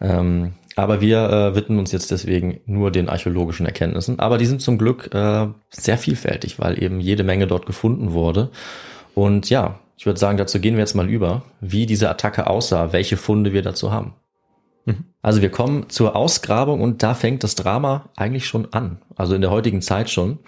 [0.00, 4.18] Ähm, aber wir äh, widmen uns jetzt deswegen nur den archäologischen Erkenntnissen.
[4.18, 8.50] Aber die sind zum Glück äh, sehr vielfältig, weil eben jede Menge dort gefunden wurde.
[9.14, 12.92] Und ja, ich würde sagen, dazu gehen wir jetzt mal über, wie diese Attacke aussah,
[12.92, 14.14] welche Funde wir dazu haben.
[14.84, 15.04] Mhm.
[15.22, 18.98] Also wir kommen zur Ausgrabung und da fängt das Drama eigentlich schon an.
[19.14, 20.38] Also in der heutigen Zeit schon.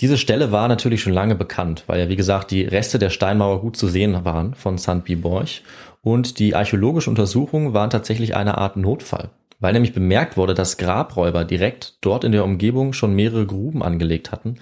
[0.00, 3.60] Diese Stelle war natürlich schon lange bekannt, weil ja wie gesagt die Reste der Steinmauer
[3.60, 5.04] gut zu sehen waren von St.
[5.04, 5.62] Biborch
[6.02, 9.30] und die archäologische Untersuchungen waren tatsächlich eine Art Notfall,
[9.60, 14.32] weil nämlich bemerkt wurde, dass Grabräuber direkt dort in der Umgebung schon mehrere Gruben angelegt
[14.32, 14.56] hatten,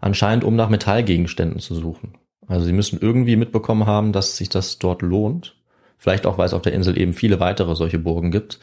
[0.00, 2.14] anscheinend um nach Metallgegenständen zu suchen.
[2.46, 5.54] Also sie müssen irgendwie mitbekommen haben, dass sich das dort lohnt.
[5.98, 8.58] Vielleicht auch, weil es auf der Insel eben viele weitere solche Burgen gibt.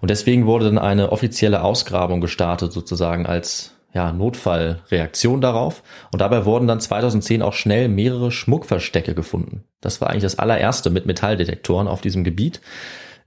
[0.00, 5.82] Und deswegen wurde dann eine offizielle Ausgrabung gestartet, sozusagen als ja, Notfallreaktion darauf.
[6.12, 9.64] Und dabei wurden dann 2010 auch schnell mehrere Schmuckverstecke gefunden.
[9.80, 12.60] Das war eigentlich das allererste mit Metalldetektoren auf diesem Gebiet.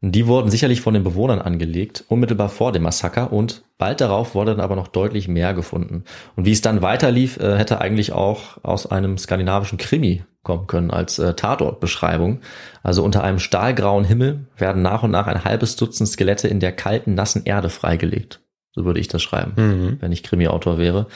[0.01, 4.51] Die wurden sicherlich von den Bewohnern angelegt, unmittelbar vor dem Massaker und bald darauf wurde
[4.51, 6.03] dann aber noch deutlich mehr gefunden.
[6.35, 10.91] Und wie es dann weiterlief, äh, hätte eigentlich auch aus einem skandinavischen Krimi kommen können
[10.91, 12.41] als äh, Tatortbeschreibung.
[12.83, 16.71] Also unter einem stahlgrauen Himmel werden nach und nach ein halbes Dutzend Skelette in der
[16.71, 18.39] kalten, nassen Erde freigelegt.
[18.71, 19.97] So würde ich das schreiben, mhm.
[19.99, 21.07] wenn ich Krimi-Autor wäre.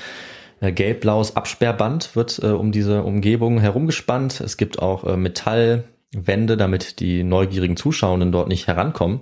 [0.59, 4.41] Äh, gelb-blaues Absperrband wird äh, um diese Umgebung herumgespannt.
[4.41, 5.83] Es gibt auch äh, Metall,
[6.15, 9.21] Wände, damit die neugierigen Zuschauenden dort nicht herankommen.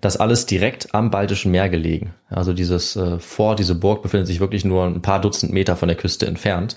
[0.00, 2.14] Das alles direkt am Baltischen Meer gelegen.
[2.30, 5.88] Also dieses äh, Fort, diese Burg befindet sich wirklich nur ein paar Dutzend Meter von
[5.88, 6.76] der Küste entfernt.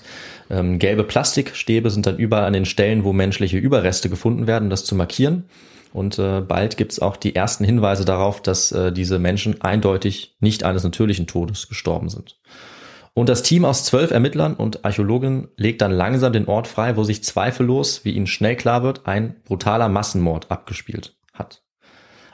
[0.50, 4.84] Ähm, gelbe Plastikstäbe sind dann überall an den Stellen, wo menschliche Überreste gefunden werden, das
[4.84, 5.44] zu markieren.
[5.92, 10.36] Und äh, bald gibt es auch die ersten Hinweise darauf, dass äh, diese Menschen eindeutig
[10.40, 12.38] nicht eines natürlichen Todes gestorben sind.
[13.14, 17.04] Und das Team aus zwölf Ermittlern und Archäologen legt dann langsam den Ort frei, wo
[17.04, 21.62] sich zweifellos, wie ihnen schnell klar wird, ein brutaler Massenmord abgespielt hat.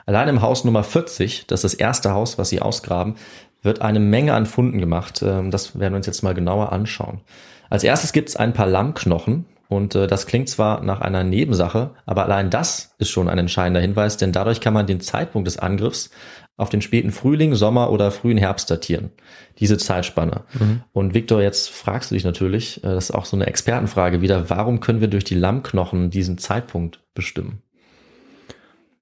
[0.05, 3.15] Allein im Haus Nummer 40, das ist das erste Haus, was sie ausgraben,
[3.61, 5.21] wird eine Menge an Funden gemacht.
[5.21, 7.21] Ähm, das werden wir uns jetzt mal genauer anschauen.
[7.69, 11.91] Als erstes gibt es ein paar Lammknochen und äh, das klingt zwar nach einer Nebensache,
[12.07, 15.59] aber allein das ist schon ein entscheidender Hinweis, denn dadurch kann man den Zeitpunkt des
[15.59, 16.09] Angriffs
[16.57, 19.11] auf den späten Frühling, Sommer oder frühen Herbst datieren.
[19.59, 20.41] Diese Zeitspanne.
[20.59, 20.81] Mhm.
[20.91, 24.49] Und Victor, jetzt fragst du dich natürlich, äh, das ist auch so eine Expertenfrage wieder,
[24.49, 27.61] warum können wir durch die Lammknochen diesen Zeitpunkt bestimmen?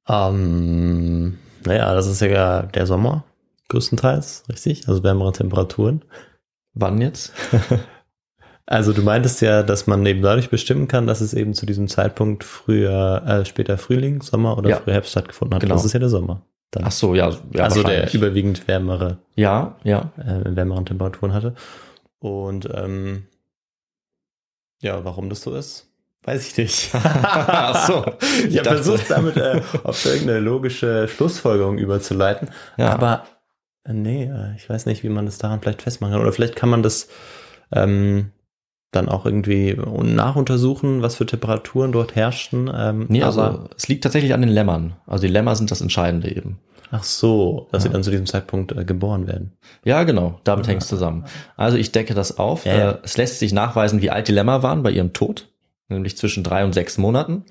[0.10, 3.24] Ähm, naja, das ist ja der Sommer,
[3.70, 4.90] größtenteils, richtig?
[4.90, 6.04] Also wärmere Temperaturen.
[6.74, 7.32] Wann jetzt?
[8.68, 11.88] also du meintest ja, dass man eben dadurch bestimmen kann, dass es eben zu diesem
[11.88, 14.76] Zeitpunkt früher, äh, später Frühling, Sommer oder ja.
[14.76, 15.62] früher Herbst stattgefunden hat.
[15.62, 15.76] Genau.
[15.76, 16.42] Das ist ja der Sommer.
[16.72, 16.84] Dann.
[16.86, 17.32] Ach so, ja.
[17.54, 19.20] ja also der überwiegend wärmere.
[19.36, 20.12] Ja, ja.
[20.18, 21.56] Äh, wärmeren Temperaturen hatte.
[22.20, 23.28] Und ähm,
[24.82, 25.88] ja, warum das so ist,
[26.24, 26.90] weiß ich nicht.
[26.94, 28.06] Ach so.
[28.20, 32.50] Ich, ich habe versucht, damit äh, auf irgendeine logische Schlussfolgerung überzuleiten.
[32.76, 32.90] Ja.
[32.90, 33.24] Aber
[33.86, 36.22] äh, nee, äh, ich weiß nicht, wie man das daran vielleicht festmachen kann.
[36.22, 37.08] Oder vielleicht kann man das
[37.72, 38.34] ähm,
[38.92, 42.72] dann auch irgendwie nachuntersuchen, was für Temperaturen dort herrschten.
[42.74, 44.96] Ähm, nee, also es liegt tatsächlich an den Lämmern.
[45.06, 46.60] Also die Lämmer sind das Entscheidende eben.
[46.92, 47.90] Ach so, dass ja.
[47.90, 49.58] sie dann zu diesem Zeitpunkt äh, geboren werden.
[49.84, 50.72] Ja, genau, damit ja.
[50.72, 51.26] hängt es zusammen.
[51.58, 52.66] Also ich decke das auf.
[52.66, 55.50] Ja, äh, es lässt sich nachweisen, wie alt die Lämmer waren bei ihrem Tod,
[55.90, 57.44] nämlich zwischen drei und sechs Monaten.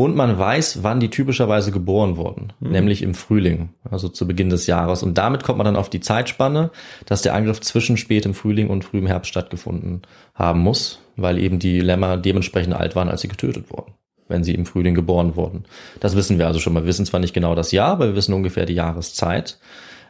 [0.00, 2.70] Und man weiß, wann die typischerweise geboren wurden, mhm.
[2.70, 5.02] nämlich im Frühling, also zu Beginn des Jahres.
[5.02, 6.70] Und damit kommt man dann auf die Zeitspanne,
[7.04, 10.00] dass der Angriff zwischen spätem Frühling und frühem Herbst stattgefunden
[10.34, 13.92] haben muss, weil eben die Lämmer dementsprechend alt waren, als sie getötet wurden,
[14.26, 15.64] wenn sie im Frühling geboren wurden.
[16.00, 16.84] Das wissen wir also schon mal.
[16.84, 19.58] Wir wissen zwar nicht genau das Jahr, aber wir wissen ungefähr die Jahreszeit.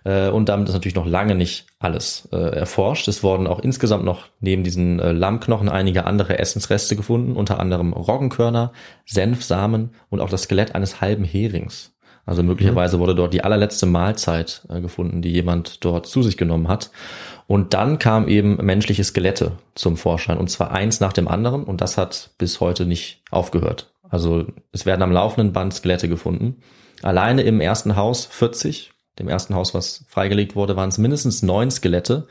[0.05, 3.09] Äh, und damit ist natürlich noch lange nicht alles äh, erforscht.
[3.09, 7.93] Es wurden auch insgesamt noch neben diesen äh, Lammknochen einige andere Essensreste gefunden, unter anderem
[7.93, 8.73] Roggenkörner,
[9.07, 11.93] Senfsamen und auch das Skelett eines halben Herings.
[12.27, 13.01] Also möglicherweise mhm.
[13.01, 16.91] wurde dort die allerletzte Mahlzeit äh, gefunden, die jemand dort zu sich genommen hat.
[17.47, 21.81] Und dann kam eben menschliche Skelette zum Vorschein und zwar eins nach dem anderen und
[21.81, 23.93] das hat bis heute nicht aufgehört.
[24.09, 26.59] Also es werden am laufenden Band Skelette gefunden.
[27.03, 31.71] Alleine im ersten Haus 40 dem ersten Haus, was freigelegt wurde, waren es mindestens neun
[31.71, 32.27] Skelette.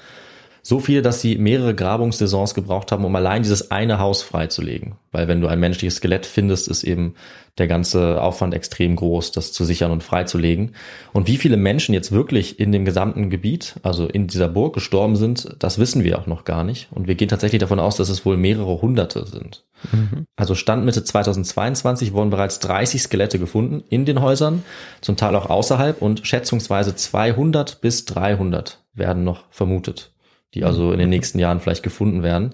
[0.61, 4.95] So viele, dass sie mehrere Grabungssaisons gebraucht haben, um allein dieses eine Haus freizulegen.
[5.11, 7.15] Weil wenn du ein menschliches Skelett findest, ist eben
[7.57, 10.75] der ganze Aufwand extrem groß, das zu sichern und freizulegen.
[11.13, 15.15] Und wie viele Menschen jetzt wirklich in dem gesamten Gebiet, also in dieser Burg gestorben
[15.15, 16.87] sind, das wissen wir auch noch gar nicht.
[16.91, 19.65] Und wir gehen tatsächlich davon aus, dass es wohl mehrere Hunderte sind.
[19.91, 20.25] Mhm.
[20.35, 24.63] Also Stand Mitte 2022 wurden bereits 30 Skelette gefunden in den Häusern,
[25.01, 30.11] zum Teil auch außerhalb und schätzungsweise 200 bis 300 werden noch vermutet
[30.53, 32.53] die also in den nächsten Jahren vielleicht gefunden werden.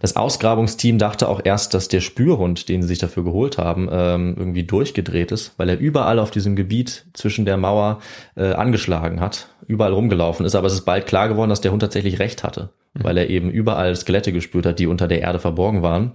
[0.00, 4.34] Das Ausgrabungsteam dachte auch erst, dass der Spürhund, den sie sich dafür geholt haben, ähm,
[4.38, 7.98] irgendwie durchgedreht ist, weil er überall auf diesem Gebiet zwischen der Mauer
[8.36, 10.54] äh, angeschlagen hat, überall rumgelaufen ist.
[10.54, 13.04] Aber es ist bald klar geworden, dass der Hund tatsächlich recht hatte, mhm.
[13.04, 16.12] weil er eben überall Skelette gespürt hat, die unter der Erde verborgen waren.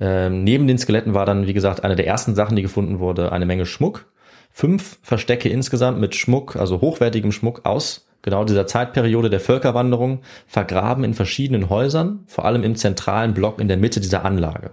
[0.00, 3.32] Ähm, neben den Skeletten war dann, wie gesagt, eine der ersten Sachen, die gefunden wurde,
[3.32, 4.06] eine Menge Schmuck.
[4.50, 11.02] Fünf Verstecke insgesamt mit Schmuck, also hochwertigem Schmuck aus genau dieser Zeitperiode der Völkerwanderung vergraben
[11.02, 14.72] in verschiedenen Häusern, vor allem im zentralen Block in der Mitte dieser Anlage.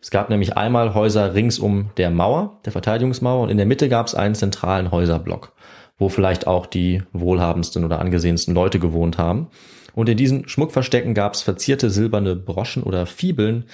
[0.00, 3.88] Es gab nämlich einmal Häuser rings um der Mauer, der Verteidigungsmauer, und in der Mitte
[3.88, 5.52] gab es einen zentralen Häuserblock,
[5.98, 9.48] wo vielleicht auch die wohlhabendsten oder angesehensten Leute gewohnt haben.
[9.94, 13.64] Und in diesen Schmuckverstecken gab es verzierte silberne Broschen oder Fibeln,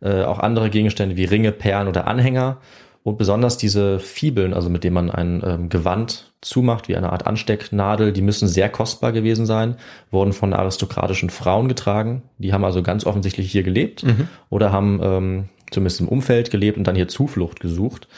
[0.00, 2.58] äh, auch andere Gegenstände wie Ringe, Perlen oder Anhänger
[3.02, 7.26] und besonders diese Fibeln, also mit denen man ein ähm, Gewand zumacht, wie eine Art
[7.26, 9.76] Anstecknadel, die müssen sehr kostbar gewesen sein,
[10.10, 12.22] wurden von aristokratischen Frauen getragen.
[12.38, 14.28] Die haben also ganz offensichtlich hier gelebt mhm.
[14.50, 18.08] oder haben ähm, zumindest im Umfeld gelebt und dann hier Zuflucht gesucht.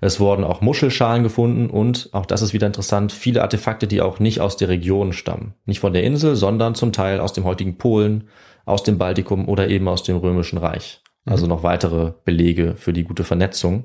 [0.00, 4.18] Es wurden auch Muschelschalen gefunden und, auch das ist wieder interessant, viele Artefakte, die auch
[4.18, 5.54] nicht aus der Region stammen.
[5.66, 8.28] Nicht von der Insel, sondern zum Teil aus dem heutigen Polen,
[8.64, 11.02] aus dem Baltikum oder eben aus dem Römischen Reich.
[11.26, 11.50] Also mhm.
[11.50, 13.84] noch weitere Belege für die gute Vernetzung.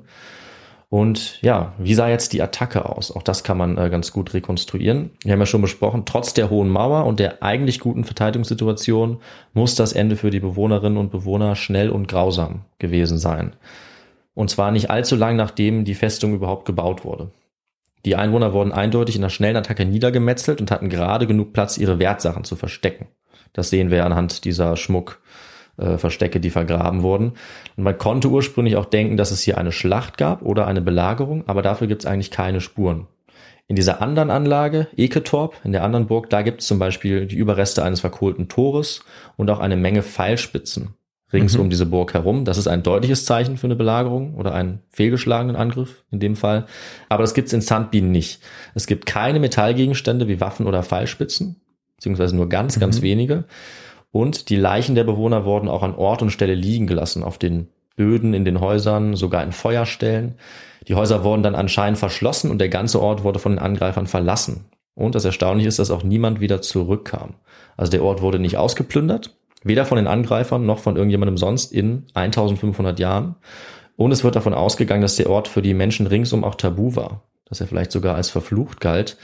[0.88, 3.10] Und ja, wie sah jetzt die Attacke aus?
[3.10, 5.10] Auch das kann man äh, ganz gut rekonstruieren.
[5.22, 9.18] Wir haben ja schon besprochen, trotz der hohen Mauer und der eigentlich guten Verteidigungssituation
[9.52, 13.56] muss das Ende für die Bewohnerinnen und Bewohner schnell und grausam gewesen sein.
[14.34, 17.30] Und zwar nicht allzu lang nachdem die Festung überhaupt gebaut wurde.
[18.04, 21.98] Die Einwohner wurden eindeutig in einer schnellen Attacke niedergemetzelt und hatten gerade genug Platz, ihre
[21.98, 23.08] Wertsachen zu verstecken.
[23.52, 25.22] Das sehen wir anhand dieser Schmuckverstecke,
[25.78, 27.32] äh, die vergraben wurden.
[27.76, 31.44] Und man konnte ursprünglich auch denken, dass es hier eine Schlacht gab oder eine Belagerung,
[31.46, 33.06] aber dafür gibt es eigentlich keine Spuren.
[33.68, 37.36] In dieser anderen Anlage, Eketorp, in der anderen Burg, da gibt es zum Beispiel die
[37.36, 39.04] Überreste eines verkohlten Tores
[39.36, 40.94] und auch eine Menge Pfeilspitzen
[41.32, 41.62] rings mhm.
[41.62, 42.44] um diese Burg herum.
[42.44, 46.66] Das ist ein deutliches Zeichen für eine Belagerung oder einen fehlgeschlagenen Angriff in dem Fall.
[47.08, 48.40] Aber das gibt es in Sandbien nicht.
[48.74, 51.60] Es gibt keine Metallgegenstände wie Waffen oder Pfeilspitzen,
[51.96, 52.80] beziehungsweise nur ganz, mhm.
[52.80, 53.44] ganz wenige.
[54.16, 57.68] Und die Leichen der Bewohner wurden auch an Ort und Stelle liegen gelassen, auf den
[57.96, 60.36] Böden in den Häusern, sogar in Feuerstellen.
[60.88, 64.70] Die Häuser wurden dann anscheinend verschlossen und der ganze Ort wurde von den Angreifern verlassen.
[64.94, 67.34] Und das Erstaunliche ist, dass auch niemand wieder zurückkam.
[67.76, 72.06] Also der Ort wurde nicht ausgeplündert, weder von den Angreifern noch von irgendjemandem sonst in
[72.14, 73.34] 1500 Jahren.
[73.96, 77.20] Und es wird davon ausgegangen, dass der Ort für die Menschen ringsum auch tabu war,
[77.44, 79.18] dass er vielleicht sogar als verflucht galt.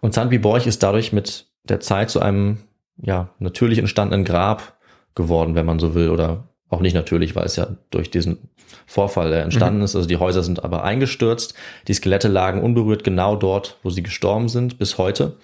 [0.00, 2.58] Und Sandby-Borch ist dadurch mit der Zeit zu einem
[3.00, 4.76] ja natürlich entstandenen Grab
[5.14, 8.50] geworden, wenn man so will, oder auch nicht natürlich, weil es ja durch diesen
[8.86, 9.84] Vorfall entstanden mhm.
[9.84, 9.96] ist.
[9.96, 11.54] Also die Häuser sind aber eingestürzt.
[11.88, 15.36] Die Skelette lagen unberührt genau dort, wo sie gestorben sind, bis heute.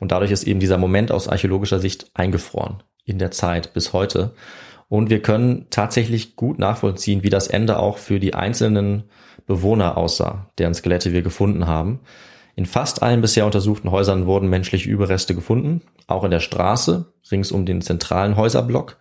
[0.00, 4.32] Und dadurch ist eben dieser Moment aus archäologischer Sicht eingefroren in der Zeit bis heute.
[4.88, 9.04] Und wir können tatsächlich gut nachvollziehen, wie das Ende auch für die einzelnen
[9.46, 12.00] Bewohner aussah, deren Skelette wir gefunden haben.
[12.56, 17.52] In fast allen bisher untersuchten Häusern wurden menschliche Überreste gefunden, auch in der Straße, rings
[17.52, 18.96] um den zentralen Häuserblock.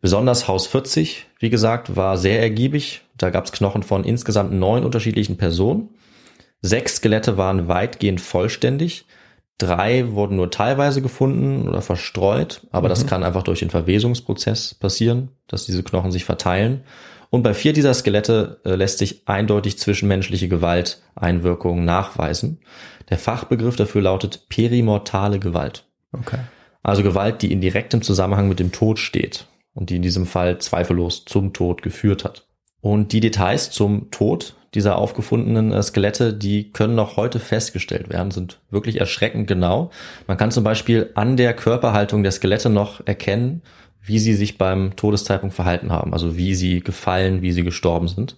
[0.00, 3.02] Besonders Haus 40, wie gesagt, war sehr ergiebig.
[3.16, 5.90] Da gab es Knochen von insgesamt neun unterschiedlichen Personen.
[6.62, 9.06] Sechs Skelette waren weitgehend vollständig.
[9.58, 12.90] Drei wurden nur teilweise gefunden oder verstreut, aber mhm.
[12.90, 16.82] das kann einfach durch den Verwesungsprozess passieren, dass diese Knochen sich verteilen.
[17.30, 22.58] Und bei vier dieser Skelette äh, lässt sich eindeutig zwischenmenschliche Gewalteinwirkungen nachweisen.
[23.08, 25.86] Der Fachbegriff dafür lautet perimortale Gewalt.
[26.12, 26.40] Okay.
[26.82, 30.58] Also Gewalt, die in direktem Zusammenhang mit dem Tod steht und die in diesem Fall
[30.58, 32.46] zweifellos zum Tod geführt hat.
[32.80, 38.30] Und die Details zum Tod dieser aufgefundenen äh, Skelette, die können noch heute festgestellt werden,
[38.30, 39.90] sind wirklich erschreckend genau.
[40.26, 43.62] Man kann zum Beispiel an der Körperhaltung der Skelette noch erkennen,
[44.10, 48.36] wie sie sich beim Todeszeitpunkt verhalten haben, also wie sie gefallen, wie sie gestorben sind.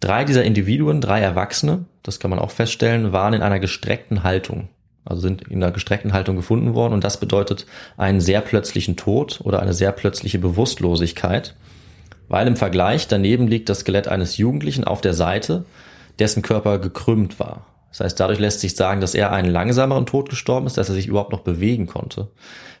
[0.00, 4.68] Drei dieser Individuen, drei Erwachsene, das kann man auch feststellen, waren in einer gestreckten Haltung
[5.08, 7.64] also sind in einer gestreckten Haltung gefunden worden und das bedeutet
[7.96, 11.54] einen sehr plötzlichen Tod oder eine sehr plötzliche Bewusstlosigkeit,
[12.28, 15.64] weil im Vergleich daneben liegt das Skelett eines Jugendlichen auf der Seite,
[16.18, 17.64] dessen Körper gekrümmt war.
[17.90, 20.94] Das heißt, dadurch lässt sich sagen, dass er einen langsameren Tod gestorben ist, dass er
[20.94, 22.28] sich überhaupt noch bewegen konnte,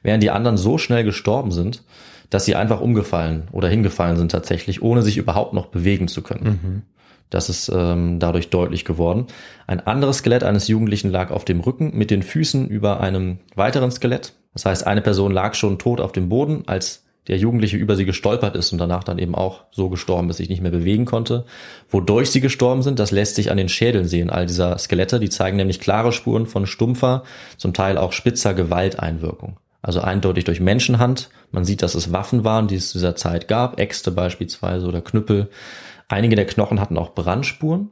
[0.02, 1.82] während die anderen so schnell gestorben sind,
[2.30, 6.60] dass sie einfach umgefallen oder hingefallen sind tatsächlich, ohne sich überhaupt noch bewegen zu können.
[6.62, 6.82] Mhm.
[7.30, 9.26] Das ist ähm, dadurch deutlich geworden.
[9.66, 13.90] Ein anderes Skelett eines Jugendlichen lag auf dem Rücken mit den Füßen über einem weiteren
[13.90, 14.32] Skelett.
[14.54, 18.06] Das heißt, eine Person lag schon tot auf dem Boden, als der Jugendliche über sie
[18.06, 21.44] gestolpert ist und danach dann eben auch so gestorben ist, sich nicht mehr bewegen konnte.
[21.90, 25.20] Wodurch sie gestorben sind, das lässt sich an den Schädeln sehen, all dieser Skelette.
[25.20, 27.24] Die zeigen nämlich klare Spuren von stumpfer,
[27.58, 29.58] zum Teil auch spitzer Gewalteinwirkung.
[29.80, 31.30] Also eindeutig durch Menschenhand.
[31.52, 35.00] Man sieht, dass es Waffen waren, die es zu dieser Zeit gab, Äxte beispielsweise oder
[35.00, 35.50] Knüppel.
[36.08, 37.90] Einige der Knochen hatten auch Brandspuren,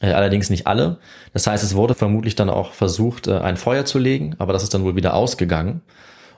[0.00, 0.98] äh, allerdings nicht alle.
[1.32, 4.62] Das heißt, es wurde vermutlich dann auch versucht, äh, ein Feuer zu legen, aber das
[4.62, 5.82] ist dann wohl wieder ausgegangen.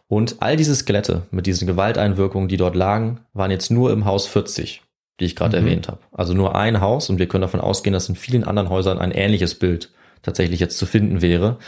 [0.08, 4.26] Und all diese Skelette mit diesen Gewalteinwirkungen, die dort lagen, waren jetzt nur im Haus
[4.26, 4.82] 40,
[5.20, 5.66] die ich gerade mhm.
[5.66, 6.00] erwähnt habe.
[6.12, 9.12] Also nur ein Haus und wir können davon ausgehen, dass in vielen anderen Häusern ein
[9.12, 9.90] ähnliches Bild
[10.22, 11.58] tatsächlich jetzt zu finden wäre.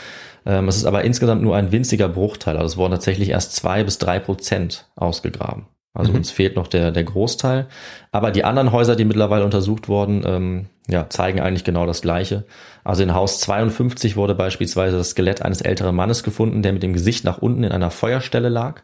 [0.45, 2.57] Ähm, es ist aber insgesamt nur ein winziger Bruchteil.
[2.57, 5.67] Also es wurden tatsächlich erst zwei bis drei Prozent ausgegraben.
[5.93, 6.19] Also mhm.
[6.19, 7.67] uns fehlt noch der, der Großteil.
[8.11, 12.45] Aber die anderen Häuser, die mittlerweile untersucht wurden, ähm, ja, zeigen eigentlich genau das Gleiche.
[12.83, 16.93] Also in Haus 52 wurde beispielsweise das Skelett eines älteren Mannes gefunden, der mit dem
[16.93, 18.83] Gesicht nach unten in einer Feuerstelle lag.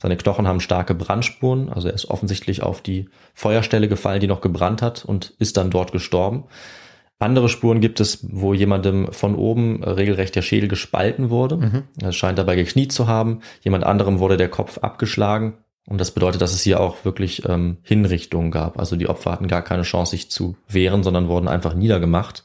[0.00, 4.40] Seine Knochen haben starke Brandspuren, also er ist offensichtlich auf die Feuerstelle gefallen, die noch
[4.40, 6.44] gebrannt hat und ist dann dort gestorben.
[7.20, 11.56] Andere Spuren gibt es, wo jemandem von oben regelrecht der Schädel gespalten wurde.
[11.56, 11.82] Mhm.
[12.00, 13.40] Er scheint dabei gekniet zu haben.
[13.62, 15.54] Jemand anderem wurde der Kopf abgeschlagen.
[15.88, 18.78] Und das bedeutet, dass es hier auch wirklich ähm, Hinrichtungen gab.
[18.78, 22.44] Also die Opfer hatten gar keine Chance, sich zu wehren, sondern wurden einfach niedergemacht.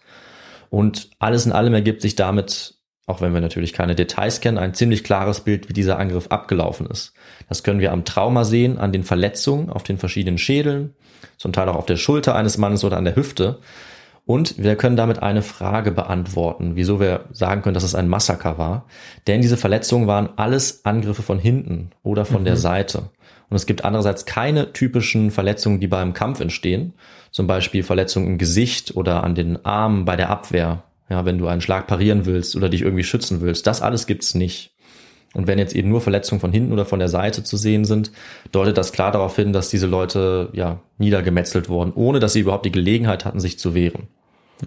[0.70, 2.76] Und alles in allem ergibt sich damit,
[3.06, 6.88] auch wenn wir natürlich keine Details kennen, ein ziemlich klares Bild, wie dieser Angriff abgelaufen
[6.88, 7.14] ist.
[7.50, 10.95] Das können wir am Trauma sehen, an den Verletzungen auf den verschiedenen Schädeln,
[11.38, 13.60] zum Teil auch auf der Schulter eines Mannes oder an der Hüfte.
[14.26, 18.57] Und wir können damit eine Frage beantworten, wieso wir sagen können, dass es ein Massaker
[18.57, 18.86] war.
[19.28, 22.45] Denn diese Verletzungen waren alles Angriffe von hinten oder von mhm.
[22.45, 23.09] der Seite.
[23.49, 26.93] Und es gibt andererseits keine typischen Verletzungen, die beim Kampf entstehen.
[27.32, 30.84] Zum Beispiel Verletzungen im Gesicht oder an den Armen bei der Abwehr.
[31.09, 33.67] Ja, wenn du einen Schlag parieren willst oder dich irgendwie schützen willst.
[33.67, 34.72] Das alles gibt's nicht.
[35.34, 38.12] Und wenn jetzt eben nur Verletzungen von hinten oder von der Seite zu sehen sind,
[38.52, 42.66] deutet das klar darauf hin, dass diese Leute ja niedergemetzelt wurden, ohne dass sie überhaupt
[42.66, 44.08] die Gelegenheit hatten, sich zu wehren.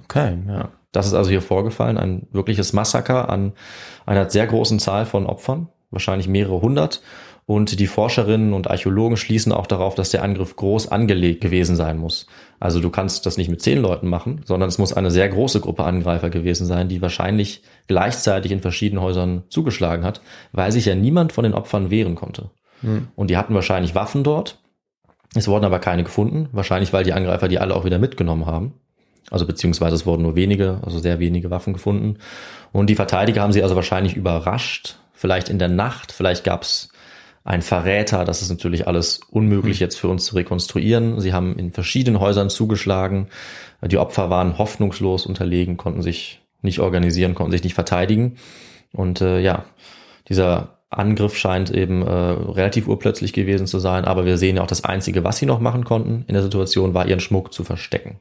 [0.05, 0.71] Okay, ja.
[0.93, 3.53] Das ist also hier vorgefallen, ein wirkliches Massaker an
[4.07, 7.03] einer sehr großen Zahl von Opfern, wahrscheinlich mehrere hundert.
[7.47, 11.97] Und die Forscherinnen und Archäologen schließen auch darauf, dass der Angriff groß angelegt gewesen sein
[11.97, 12.26] muss.
[12.59, 15.61] Also du kannst das nicht mit zehn Leuten machen, sondern es muss eine sehr große
[15.61, 20.97] Gruppe Angreifer gewesen sein, die wahrscheinlich gleichzeitig in verschiedenen Häusern zugeschlagen hat, weil sich ja
[20.97, 22.51] niemand von den Opfern wehren konnte.
[22.80, 23.09] Hm.
[23.14, 24.59] Und die hatten wahrscheinlich Waffen dort.
[25.36, 28.74] Es wurden aber keine gefunden, wahrscheinlich weil die Angreifer die alle auch wieder mitgenommen haben.
[29.30, 32.18] Also beziehungsweise es wurden nur wenige, also sehr wenige Waffen gefunden.
[32.72, 36.90] Und die Verteidiger haben sie also wahrscheinlich überrascht, vielleicht in der Nacht, vielleicht gab es
[37.47, 38.24] ein Verräter.
[38.24, 39.84] Das ist natürlich alles unmöglich hm.
[39.84, 41.20] jetzt für uns zu rekonstruieren.
[41.20, 43.28] Sie haben in verschiedenen Häusern zugeschlagen.
[43.82, 48.36] Die Opfer waren hoffnungslos unterlegen, konnten sich nicht organisieren, konnten sich nicht verteidigen.
[48.92, 49.64] Und äh, ja,
[50.28, 54.05] dieser Angriff scheint eben äh, relativ urplötzlich gewesen zu sein.
[54.05, 56.94] Aber wir sehen ja auch, das Einzige, was sie noch machen konnten in der Situation,
[56.94, 58.18] war ihren Schmuck zu verstecken.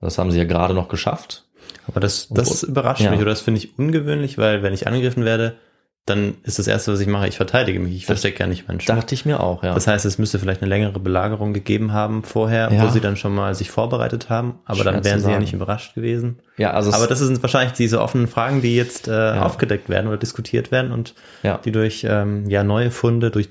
[0.00, 1.48] Das haben sie ja gerade noch geschafft.
[1.86, 3.10] Aber das, das überrascht ja.
[3.10, 5.56] mich oder das finde ich ungewöhnlich, weil wenn ich angegriffen werde,
[6.06, 7.96] dann ist das Erste, was ich mache, ich verteidige mich.
[7.96, 8.96] Ich verstecke ja nicht meinen Schmuck.
[8.96, 9.74] Dachte ich mir auch, ja.
[9.74, 12.84] Das heißt, es müsste vielleicht eine längere Belagerung gegeben haben vorher, ja.
[12.84, 15.52] wo sie dann schon mal sich vorbereitet haben, aber Schwer dann wären sie ja nicht
[15.52, 16.38] überrascht gewesen.
[16.58, 19.42] Ja, also aber das sind wahrscheinlich diese offenen Fragen, die jetzt äh, ja.
[19.42, 21.58] aufgedeckt werden oder diskutiert werden und ja.
[21.58, 23.48] die durch ähm, ja neue Funde, durch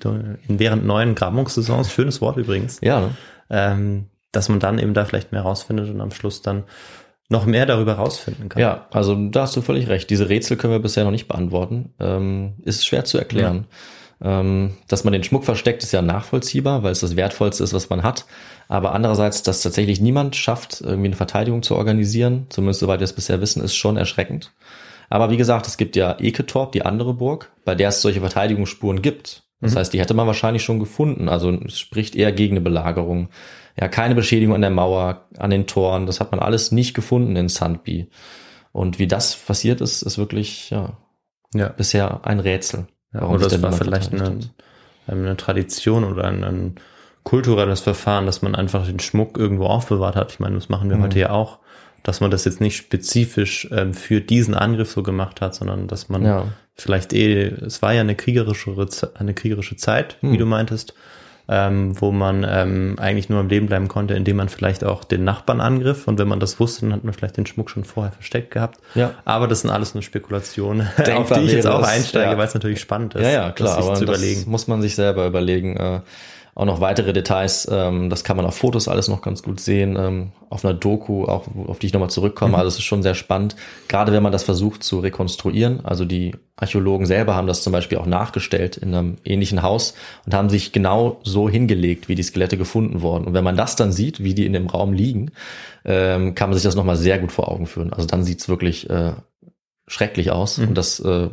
[0.47, 3.09] während neuen Grabungssaisons, schönes Wort übrigens, ja, ne?
[3.49, 6.63] ähm, dass man dann eben da vielleicht mehr rausfindet und am Schluss dann
[7.29, 8.61] noch mehr darüber rausfinden kann.
[8.61, 10.09] Ja, also da hast du völlig recht.
[10.09, 11.93] Diese Rätsel können wir bisher noch nicht beantworten.
[11.99, 13.65] Ähm, ist schwer zu erklären.
[14.21, 14.39] Ja.
[14.39, 17.89] Ähm, dass man den Schmuck versteckt, ist ja nachvollziehbar, weil es das Wertvollste ist, was
[17.89, 18.25] man hat.
[18.67, 23.13] Aber andererseits, dass tatsächlich niemand schafft, irgendwie eine Verteidigung zu organisieren, zumindest soweit wir es
[23.13, 24.53] bisher wissen, ist schon erschreckend.
[25.09, 29.01] Aber wie gesagt, es gibt ja Eketorp, die andere Burg, bei der es solche Verteidigungsspuren
[29.01, 29.43] gibt.
[29.61, 29.79] Das mhm.
[29.79, 31.29] heißt, die hätte man wahrscheinlich schon gefunden.
[31.29, 33.29] Also es spricht eher gegen eine Belagerung
[33.79, 36.05] ja, keine Beschädigung an der Mauer, an den Toren.
[36.05, 38.09] Das hat man alles nicht gefunden in Sandby.
[38.71, 40.97] Und wie das passiert ist, ist wirklich ja,
[41.53, 41.69] ja.
[41.69, 42.87] bisher ein Rätsel.
[43.13, 44.39] Ja, warum oder das war vielleicht eine,
[45.07, 46.75] eine, Tradition oder ein, ein,
[47.23, 50.31] kulturelles Verfahren, dass man einfach den Schmuck irgendwo aufbewahrt hat.
[50.31, 51.03] Ich meine, das machen wir mhm.
[51.03, 51.57] heute ja auch,
[52.03, 56.07] dass man das jetzt nicht spezifisch ähm, für diesen Angriff so gemacht hat, sondern dass
[56.07, 56.45] man ja.
[56.75, 58.75] vielleicht eh, es war ja eine kriegerische,
[59.15, 60.33] eine kriegerische Zeit, mhm.
[60.33, 60.93] wie du meintest,
[61.47, 65.23] ähm, wo man ähm, eigentlich nur am Leben bleiben konnte, indem man vielleicht auch den
[65.23, 66.07] Nachbarn angriff.
[66.07, 68.79] Und wenn man das wusste, dann hat man vielleicht den Schmuck schon vorher versteckt gehabt.
[68.95, 69.11] Ja.
[69.25, 72.37] Aber das sind alles nur Spekulationen, auf die ich jetzt auch einsteige, ja.
[72.37, 73.23] weil es natürlich spannend ist.
[73.23, 74.43] Ja, ja, klar, aber zu überlegen.
[74.47, 75.77] muss man sich selber überlegen.
[75.77, 75.99] Äh,
[76.55, 79.97] auch noch weitere Details, ähm, das kann man auf Fotos alles noch ganz gut sehen,
[79.99, 82.51] ähm, auf einer Doku, auch auf die ich nochmal zurückkomme.
[82.51, 82.55] Mhm.
[82.55, 83.57] Also es ist schon sehr spannend,
[83.89, 85.85] gerade wenn man das versucht zu rekonstruieren.
[85.85, 89.95] Also die Archäologen selber haben das zum Beispiel auch nachgestellt in einem ähnlichen Haus
[90.25, 93.25] und haben sich genau so hingelegt, wie die Skelette gefunden wurden.
[93.25, 95.31] Und wenn man das dann sieht, wie die in dem Raum liegen,
[95.83, 97.91] ähm, kann man sich das nochmal sehr gut vor Augen führen.
[97.91, 99.11] Also dann sieht's wirklich äh,
[99.87, 100.57] schrecklich aus.
[100.57, 100.69] Mhm.
[100.69, 101.27] Und das äh,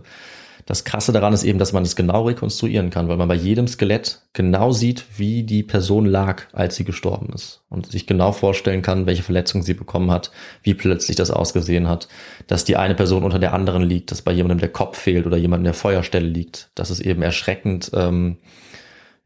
[0.67, 3.67] das Krasse daran ist eben, dass man es genau rekonstruieren kann, weil man bei jedem
[3.67, 7.63] Skelett genau sieht, wie die Person lag, als sie gestorben ist.
[7.69, 10.31] Und sich genau vorstellen kann, welche Verletzung sie bekommen hat,
[10.63, 12.09] wie plötzlich das ausgesehen hat,
[12.47, 15.37] dass die eine Person unter der anderen liegt, dass bei jemandem der Kopf fehlt oder
[15.37, 16.71] jemand in der Feuerstelle liegt.
[16.75, 18.39] Das ist eben erschreckend ähm,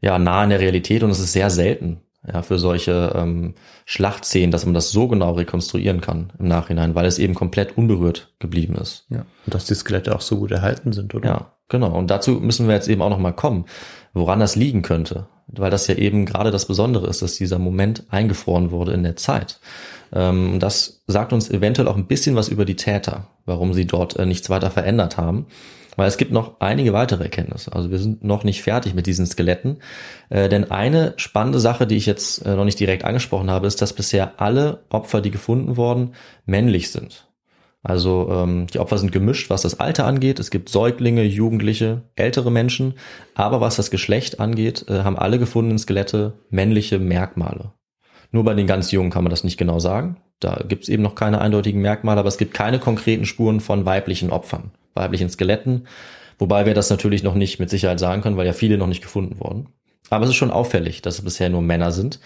[0.01, 3.53] ja, nah in der Realität und es ist sehr selten, ja, für solche ähm,
[3.85, 8.33] Schlachtszenen, dass man das so genau rekonstruieren kann im Nachhinein, weil es eben komplett unberührt
[8.39, 9.05] geblieben ist.
[9.09, 9.25] Ja.
[9.45, 11.27] Und dass die Skelette auch so gut erhalten sind, oder?
[11.27, 11.97] Ja, genau.
[11.97, 13.65] Und dazu müssen wir jetzt eben auch nochmal kommen,
[14.13, 15.27] woran das liegen könnte.
[15.47, 19.15] Weil das ja eben gerade das Besondere ist, dass dieser Moment eingefroren wurde in der
[19.15, 19.61] Zeit.
[20.11, 24.17] Ähm, das sagt uns eventuell auch ein bisschen was über die Täter, warum sie dort
[24.17, 25.45] äh, nichts weiter verändert haben.
[25.97, 27.73] Weil es gibt noch einige weitere Erkenntnisse.
[27.73, 29.79] Also wir sind noch nicht fertig mit diesen Skeletten.
[30.29, 33.81] Äh, denn eine spannende Sache, die ich jetzt äh, noch nicht direkt angesprochen habe, ist,
[33.81, 36.13] dass bisher alle Opfer, die gefunden wurden,
[36.45, 37.27] männlich sind.
[37.81, 40.39] Also ähm, die Opfer sind gemischt, was das Alter angeht.
[40.39, 42.93] Es gibt Säuglinge, Jugendliche, ältere Menschen.
[43.33, 47.73] Aber was das Geschlecht angeht, äh, haben alle gefundenen Skelette männliche Merkmale.
[48.31, 50.17] Nur bei den ganz Jungen kann man das nicht genau sagen.
[50.39, 53.85] Da gibt es eben noch keine eindeutigen Merkmale, aber es gibt keine konkreten Spuren von
[53.85, 55.87] weiblichen Opfern weiblichen Skeletten,
[56.37, 59.01] wobei wir das natürlich noch nicht mit Sicherheit sagen können, weil ja viele noch nicht
[59.01, 59.69] gefunden wurden.
[60.09, 62.19] Aber es ist schon auffällig, dass es bisher nur Männer sind.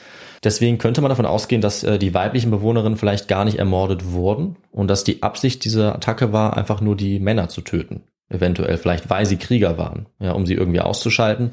[0.43, 4.55] Deswegen könnte man davon ausgehen, dass äh, die weiblichen Bewohnerinnen vielleicht gar nicht ermordet wurden
[4.72, 8.03] und dass die Absicht dieser Attacke war, einfach nur die Männer zu töten.
[8.30, 11.51] Eventuell, vielleicht weil sie Krieger waren, ja, um sie irgendwie auszuschalten.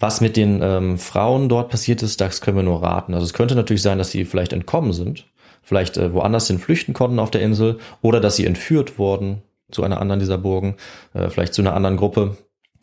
[0.00, 3.14] Was mit den ähm, Frauen dort passiert ist, das können wir nur raten.
[3.14, 5.26] Also es könnte natürlich sein, dass sie vielleicht entkommen sind,
[5.62, 9.82] vielleicht äh, woanders hin flüchten konnten auf der Insel oder dass sie entführt wurden zu
[9.82, 10.76] einer anderen dieser Burgen,
[11.14, 12.36] äh, vielleicht zu einer anderen Gruppe.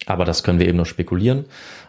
[0.05, 1.45] Aber das können wir eben nur spekulieren.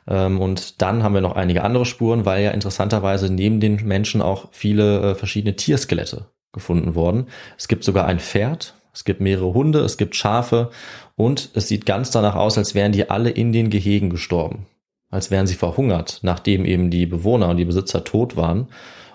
[0.06, 4.22] Ähm, und dann haben wir noch einige andere Spuren, weil ja interessanterweise neben den Menschen
[4.22, 7.26] auch viele äh, verschiedene Tierskelette gefunden wurden.
[7.58, 10.70] Es gibt sogar ein Pferd, es gibt mehrere Hunde, es gibt Schafe
[11.16, 14.66] und es sieht ganz danach aus, als wären die alle in den Gehegen gestorben
[15.10, 18.68] als wären sie verhungert, nachdem eben die Bewohner und die Besitzer tot waren.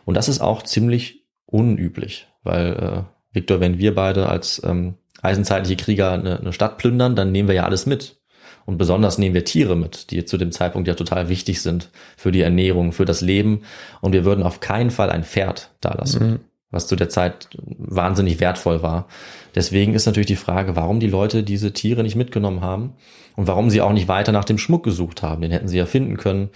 [0.06, 3.04] Und das ist auch ziemlich unüblich, weil, äh,
[3.34, 7.56] Victor, wenn wir beide als ähm, eisenzeitliche Krieger eine, eine Stadt plündern, dann nehmen wir
[7.56, 8.18] ja alles mit.
[8.66, 12.32] Und besonders nehmen wir Tiere mit, die zu dem Zeitpunkt ja total wichtig sind für
[12.32, 13.64] die Ernährung, für das Leben.
[14.02, 16.40] Und wir würden auf keinen Fall ein Pferd da lassen, mhm.
[16.70, 19.08] was zu der Zeit wahnsinnig wertvoll war.
[19.56, 22.94] Deswegen ist natürlich die Frage, warum die Leute diese Tiere nicht mitgenommen haben
[23.36, 25.42] und warum sie auch nicht weiter nach dem Schmuck gesucht haben.
[25.42, 26.50] Den hätten sie ja finden können.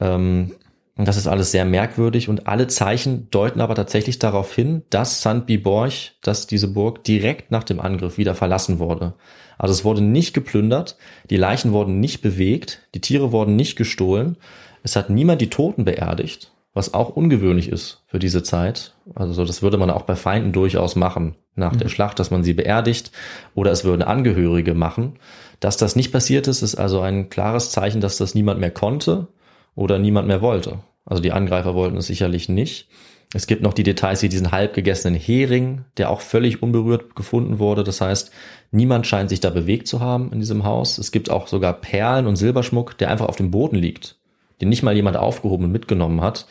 [0.00, 0.54] Ähm,
[0.96, 5.44] das ist alles sehr merkwürdig und alle Zeichen deuten aber tatsächlich darauf hin, dass St.
[5.44, 9.14] Biborch, dass diese Burg direkt nach dem Angriff wieder verlassen wurde.
[9.58, 10.96] Also es wurde nicht geplündert,
[11.30, 14.36] die Leichen wurden nicht bewegt, die Tiere wurden nicht gestohlen,
[14.84, 18.94] es hat niemand die Toten beerdigt, was auch ungewöhnlich ist für diese Zeit.
[19.14, 21.78] Also das würde man auch bei Feinden durchaus machen nach mhm.
[21.78, 23.10] der Schlacht, dass man sie beerdigt
[23.54, 25.18] oder es würden Angehörige machen.
[25.58, 29.28] Dass das nicht passiert ist, ist also ein klares Zeichen, dass das niemand mehr konnte
[29.74, 30.80] oder niemand mehr wollte.
[31.04, 32.88] Also die Angreifer wollten es sicherlich nicht.
[33.34, 37.58] Es gibt noch die Details wie diesen halb gegessenen Hering, der auch völlig unberührt gefunden
[37.58, 37.82] wurde.
[37.82, 38.30] Das heißt,
[38.70, 40.98] niemand scheint sich da bewegt zu haben in diesem Haus.
[40.98, 44.16] Es gibt auch sogar Perlen und Silberschmuck, der einfach auf dem Boden liegt
[44.60, 46.46] den nicht mal jemand aufgehoben und mitgenommen hat.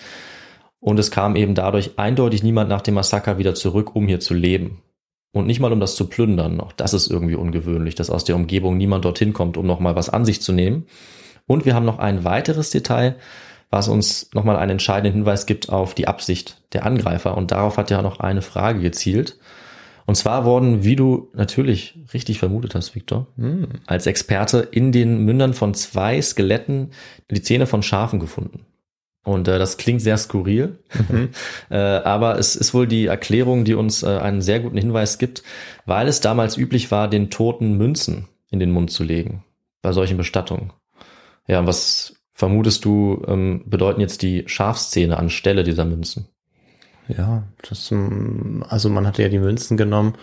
[0.79, 4.33] Und es kam eben dadurch eindeutig niemand nach dem Massaker wieder zurück, um hier zu
[4.33, 4.81] leben.
[5.31, 6.59] Und nicht mal um das zu plündern.
[6.59, 10.09] Auch das ist irgendwie ungewöhnlich, dass aus der Umgebung niemand dorthin kommt, um nochmal was
[10.09, 10.85] an sich zu nehmen.
[11.45, 13.15] Und wir haben noch ein weiteres Detail,
[13.69, 17.35] was uns nochmal einen entscheidenden Hinweis gibt auf die Absicht der Angreifer.
[17.35, 19.37] Und darauf hat ja noch eine Frage gezielt.
[20.05, 23.67] Und zwar wurden, wie du natürlich richtig vermutet hast, Victor, hm.
[23.85, 26.91] als Experte in den Mündern von zwei Skeletten
[27.31, 28.65] die Zähne von Schafen gefunden.
[29.23, 30.79] Und äh, das klingt sehr skurril,
[31.09, 31.29] mhm.
[31.69, 35.43] äh, aber es ist wohl die Erklärung, die uns äh, einen sehr guten Hinweis gibt,
[35.85, 39.43] weil es damals üblich war, den Toten Münzen in den Mund zu legen
[39.81, 40.73] bei solchen Bestattungen.
[41.47, 46.27] Ja, was vermutest du, ähm, bedeuten jetzt die Schafszähne anstelle dieser Münzen?
[47.07, 50.15] Ja, das, ähm, also man hatte ja die Münzen genommen,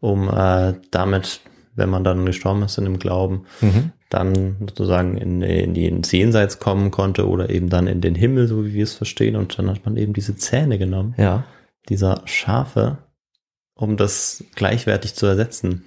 [0.00, 1.40] um äh, damit,
[1.74, 3.92] wenn man dann gestorben ist in dem Glauben, mhm.
[4.10, 8.48] dann sozusagen in, in die ins Jenseits kommen konnte oder eben dann in den Himmel,
[8.48, 9.36] so wie wir es verstehen.
[9.36, 11.44] Und dann hat man eben diese Zähne genommen, ja.
[11.88, 12.98] dieser Schafe,
[13.74, 15.84] um das gleichwertig zu ersetzen.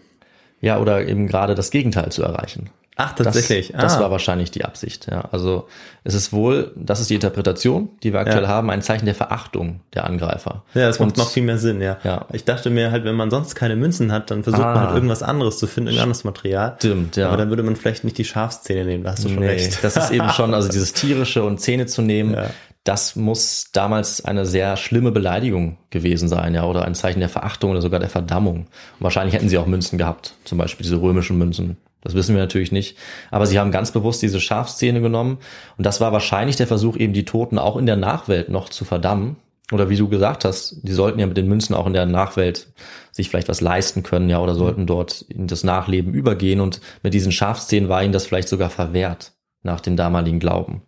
[0.61, 2.69] Ja, oder eben gerade das Gegenteil zu erreichen.
[3.01, 3.71] Ach, tatsächlich.
[3.71, 4.01] Das, das ah.
[4.01, 5.07] war wahrscheinlich die Absicht.
[5.09, 5.29] Ja.
[5.31, 5.69] Also
[6.03, 8.49] es ist wohl, das ist die Interpretation, die wir aktuell ja.
[8.49, 10.63] haben, ein Zeichen der Verachtung der Angreifer.
[10.73, 11.97] Ja, das macht noch viel mehr Sinn, ja.
[12.03, 12.25] ja.
[12.33, 14.73] Ich dachte mir halt, wenn man sonst keine Münzen hat, dann versucht ah.
[14.73, 16.75] man halt irgendwas anderes zu finden, irgendein anderes Material.
[16.77, 17.29] Stimmt, ja.
[17.29, 19.81] Aber dann würde man vielleicht nicht die Schafszähne nehmen, da hast du schon nee, recht.
[19.81, 22.49] Das ist eben schon, also dieses tierische und Zähne zu nehmen, ja.
[22.83, 27.71] das muss damals eine sehr schlimme Beleidigung gewesen sein, ja, oder ein Zeichen der Verachtung
[27.71, 28.57] oder sogar der Verdammung.
[28.57, 28.67] Und
[28.99, 31.77] wahrscheinlich hätten sie auch Münzen gehabt, zum Beispiel diese römischen Münzen.
[32.01, 32.97] Das wissen wir natürlich nicht.
[33.29, 35.39] Aber sie haben ganz bewusst diese Schafszene genommen.
[35.77, 38.85] Und das war wahrscheinlich der Versuch, eben die Toten auch in der Nachwelt noch zu
[38.85, 39.35] verdammen.
[39.71, 42.71] Oder wie du gesagt hast, die sollten ja mit den Münzen auch in der Nachwelt
[43.11, 46.61] sich vielleicht was leisten können, ja, oder sollten dort in das Nachleben übergehen.
[46.61, 50.83] Und mit diesen Schafszenen war ihnen das vielleicht sogar verwehrt nach dem damaligen Glauben.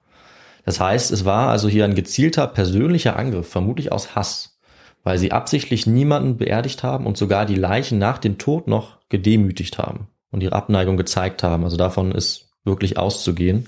[0.64, 4.60] Das heißt, es war also hier ein gezielter persönlicher Angriff, vermutlich aus Hass,
[5.04, 9.78] weil sie absichtlich niemanden beerdigt haben und sogar die Leichen nach dem Tod noch gedemütigt
[9.78, 11.64] haben und ihre Abneigung gezeigt haben.
[11.64, 13.68] Also davon ist wirklich auszugehen.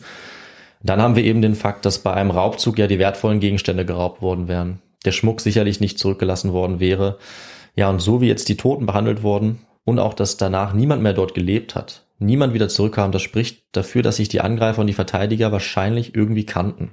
[0.82, 4.22] Dann haben wir eben den Fakt, dass bei einem Raubzug ja die wertvollen Gegenstände geraubt
[4.22, 4.82] worden wären.
[5.06, 7.18] Der Schmuck sicherlich nicht zurückgelassen worden wäre.
[7.76, 11.14] Ja, und so wie jetzt die Toten behandelt wurden und auch, dass danach niemand mehr
[11.14, 14.94] dort gelebt hat, niemand wieder zurückkam, das spricht dafür, dass sich die Angreifer und die
[14.94, 16.92] Verteidiger wahrscheinlich irgendwie kannten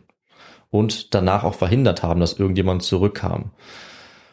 [0.70, 3.50] und danach auch verhindert haben, dass irgendjemand zurückkam.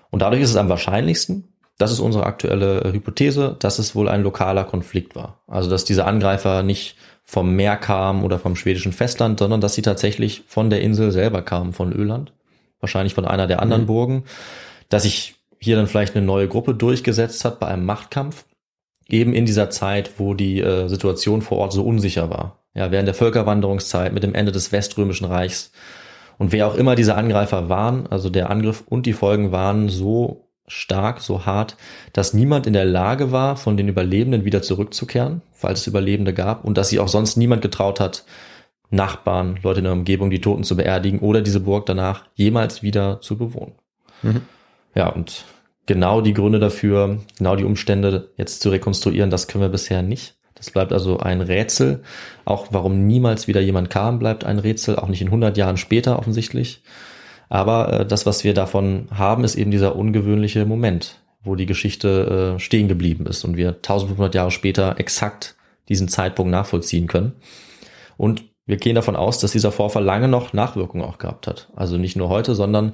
[0.10, 4.10] Und dadurch ist es am wahrscheinlichsten, das ist unsere aktuelle äh, Hypothese, dass es wohl
[4.10, 5.42] ein lokaler Konflikt war.
[5.48, 9.82] Also dass diese Angreifer nicht vom Meer kamen oder vom schwedischen Festland, sondern dass sie
[9.82, 12.34] tatsächlich von der Insel selber kamen, von Öland,
[12.80, 13.88] wahrscheinlich von einer der anderen mhm.
[13.88, 14.24] Burgen,
[14.90, 18.46] dass sich hier dann vielleicht eine neue Gruppe durchgesetzt hat bei einem Machtkampf
[19.10, 22.64] eben in dieser Zeit, wo die äh, Situation vor Ort so unsicher war.
[22.74, 25.72] Ja, während der Völkerwanderungszeit mit dem Ende des Weströmischen Reichs.
[26.38, 30.47] Und wer auch immer diese Angreifer waren, also der Angriff und die Folgen waren so
[30.68, 31.78] stark, so hart,
[32.14, 36.66] dass niemand in der Lage war, von den Überlebenden wieder zurückzukehren, falls es Überlebende gab,
[36.66, 38.26] und dass sich auch sonst niemand getraut hat,
[38.90, 43.20] Nachbarn, Leute in der Umgebung, die Toten zu beerdigen oder diese Burg danach jemals wieder
[43.22, 43.74] zu bewohnen.
[44.22, 44.42] Mhm.
[44.96, 45.46] Ja, und
[45.86, 50.38] genau die Gründe dafür, genau die Umstände jetzt zu rekonstruieren, das können wir bisher nicht.
[50.56, 52.02] Das bleibt also ein Rätsel.
[52.44, 56.18] Auch warum niemals wieder jemand kam, bleibt ein Rätsel, auch nicht in 100 Jahren später
[56.18, 56.82] offensichtlich.
[57.50, 62.56] Aber äh, das, was wir davon haben, ist eben dieser ungewöhnliche Moment, wo die Geschichte
[62.56, 65.56] äh, stehen geblieben ist und wir 1500 Jahre später exakt
[65.90, 67.34] diesen Zeitpunkt nachvollziehen können.
[68.18, 71.70] Und wir gehen davon aus, dass dieser Vorfall lange noch Nachwirkungen auch gehabt hat.
[71.76, 72.94] Also nicht nur heute, sondern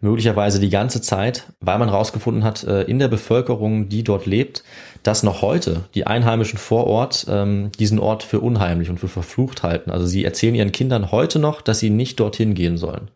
[0.00, 4.64] möglicherweise die ganze Zeit, weil man herausgefunden hat, äh, in der Bevölkerung, die dort lebt,
[5.02, 9.62] dass noch heute die Einheimischen vor Ort ähm, diesen Ort für unheimlich und für verflucht
[9.62, 9.90] halten.
[9.90, 13.10] Also sie erzählen ihren Kindern heute noch, dass sie nicht dorthin gehen sollen,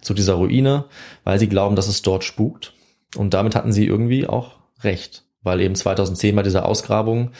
[0.00, 0.84] zu dieser Ruine,
[1.24, 2.72] weil sie glauben, dass es dort spukt.
[3.16, 7.30] Und damit hatten sie irgendwie auch recht, weil eben 2010 bei dieser Ausgrabung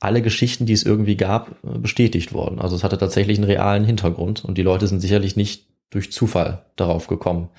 [0.00, 2.58] alle Geschichten, die es irgendwie gab, äh, bestätigt worden.
[2.58, 6.64] Also es hatte tatsächlich einen realen Hintergrund und die Leute sind sicherlich nicht durch Zufall
[6.76, 7.50] darauf gekommen.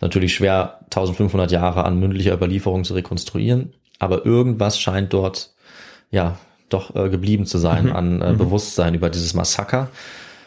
[0.00, 5.54] Natürlich schwer 1500 Jahre an mündlicher Überlieferung zu rekonstruieren, aber irgendwas scheint dort
[6.10, 6.38] ja
[6.68, 7.92] doch äh, geblieben zu sein mhm.
[7.92, 8.38] an äh, mhm.
[8.38, 9.90] Bewusstsein über dieses Massaker.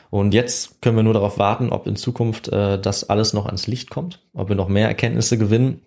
[0.10, 3.68] Und jetzt können wir nur darauf warten, ob in Zukunft äh, das alles noch ans
[3.68, 5.82] Licht kommt, ob wir noch mehr Erkenntnisse gewinnen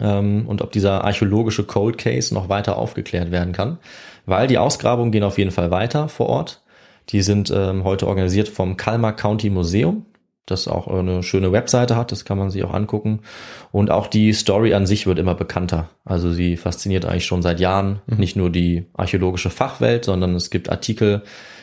[0.00, 3.78] ähm, und ob dieser archäologische Cold Case noch weiter aufgeklärt werden kann
[4.26, 6.62] weil die Ausgrabungen gehen auf jeden Fall weiter vor Ort.
[7.08, 10.04] Die sind ähm, heute organisiert vom Kalmar County Museum,
[10.46, 13.20] das auch eine schöne Webseite hat, das kann man sich auch angucken.
[13.72, 15.90] Und auch die Story an sich wird immer bekannter.
[16.04, 18.16] Also sie fasziniert eigentlich schon seit Jahren mhm.
[18.18, 21.22] nicht nur die archäologische Fachwelt, sondern es gibt Artikel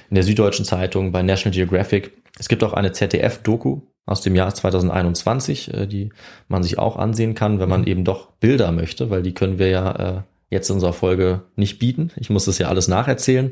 [0.10, 2.12] in der Süddeutschen Zeitung, bei National Geographic.
[2.38, 6.10] Es gibt auch eine ZDF-Doku aus dem Jahr 2021, äh, die
[6.48, 7.88] man sich auch ansehen kann, wenn man mhm.
[7.88, 10.22] eben doch Bilder möchte, weil die können wir ja äh,
[10.54, 12.12] jetzt in unserer Folge nicht bieten.
[12.16, 13.52] Ich muss das ja alles nacherzählen.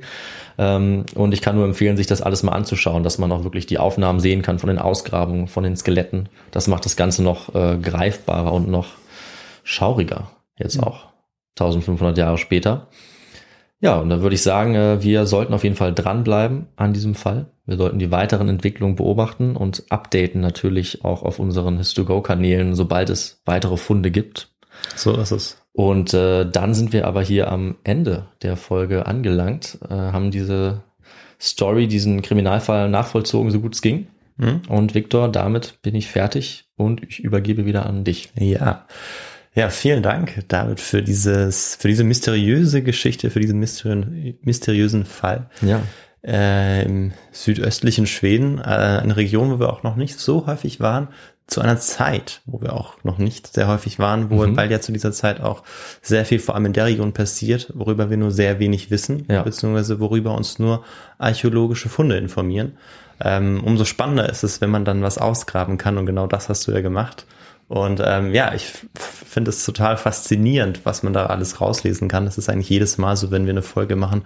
[0.57, 3.65] Ähm, und ich kann nur empfehlen, sich das alles mal anzuschauen, dass man auch wirklich
[3.65, 6.29] die Aufnahmen sehen kann von den Ausgrabungen, von den Skeletten.
[6.51, 8.87] Das macht das Ganze noch äh, greifbarer und noch
[9.63, 10.31] schauriger.
[10.57, 10.85] Jetzt mhm.
[10.85, 11.07] auch
[11.59, 12.87] 1500 Jahre später.
[13.81, 17.15] Ja, und da würde ich sagen, äh, wir sollten auf jeden Fall dranbleiben an diesem
[17.15, 17.47] Fall.
[17.65, 23.41] Wir sollten die weiteren Entwicklungen beobachten und updaten natürlich auch auf unseren His2Go-Kanälen, sobald es
[23.45, 24.49] weitere Funde gibt.
[24.95, 25.60] So ist es.
[25.73, 30.83] Und äh, dann sind wir aber hier am Ende der Folge angelangt, äh, haben diese
[31.39, 34.07] Story, diesen Kriminalfall nachvollzogen, so gut es ging.
[34.37, 34.61] Mhm.
[34.67, 38.29] Und Viktor, damit bin ich fertig und ich übergebe wieder an dich.
[38.37, 38.85] Ja.
[39.53, 45.49] Ja, vielen Dank, David, für dieses, für diese mysteriöse Geschichte, für diesen mysteriösen, mysteriösen Fall.
[45.61, 45.81] Ja.
[46.23, 51.09] Äh, Im südöstlichen Schweden, äh, eine Region, wo wir auch noch nicht so häufig waren,
[51.47, 54.55] zu einer Zeit, wo wir auch noch nicht sehr häufig waren, wo, mhm.
[54.55, 55.63] weil ja zu dieser Zeit auch
[56.01, 59.43] sehr viel vor allem in der Region passiert, worüber wir nur sehr wenig wissen, ja.
[59.43, 60.83] beziehungsweise worüber uns nur
[61.17, 62.77] archäologische Funde informieren.
[63.19, 66.67] Ähm, umso spannender ist es, wenn man dann was ausgraben kann und genau das hast
[66.67, 67.25] du ja gemacht.
[67.71, 72.25] Und ähm, ja, ich finde es total faszinierend, was man da alles rauslesen kann.
[72.25, 74.23] Das ist eigentlich jedes Mal so, wenn wir eine Folge machen,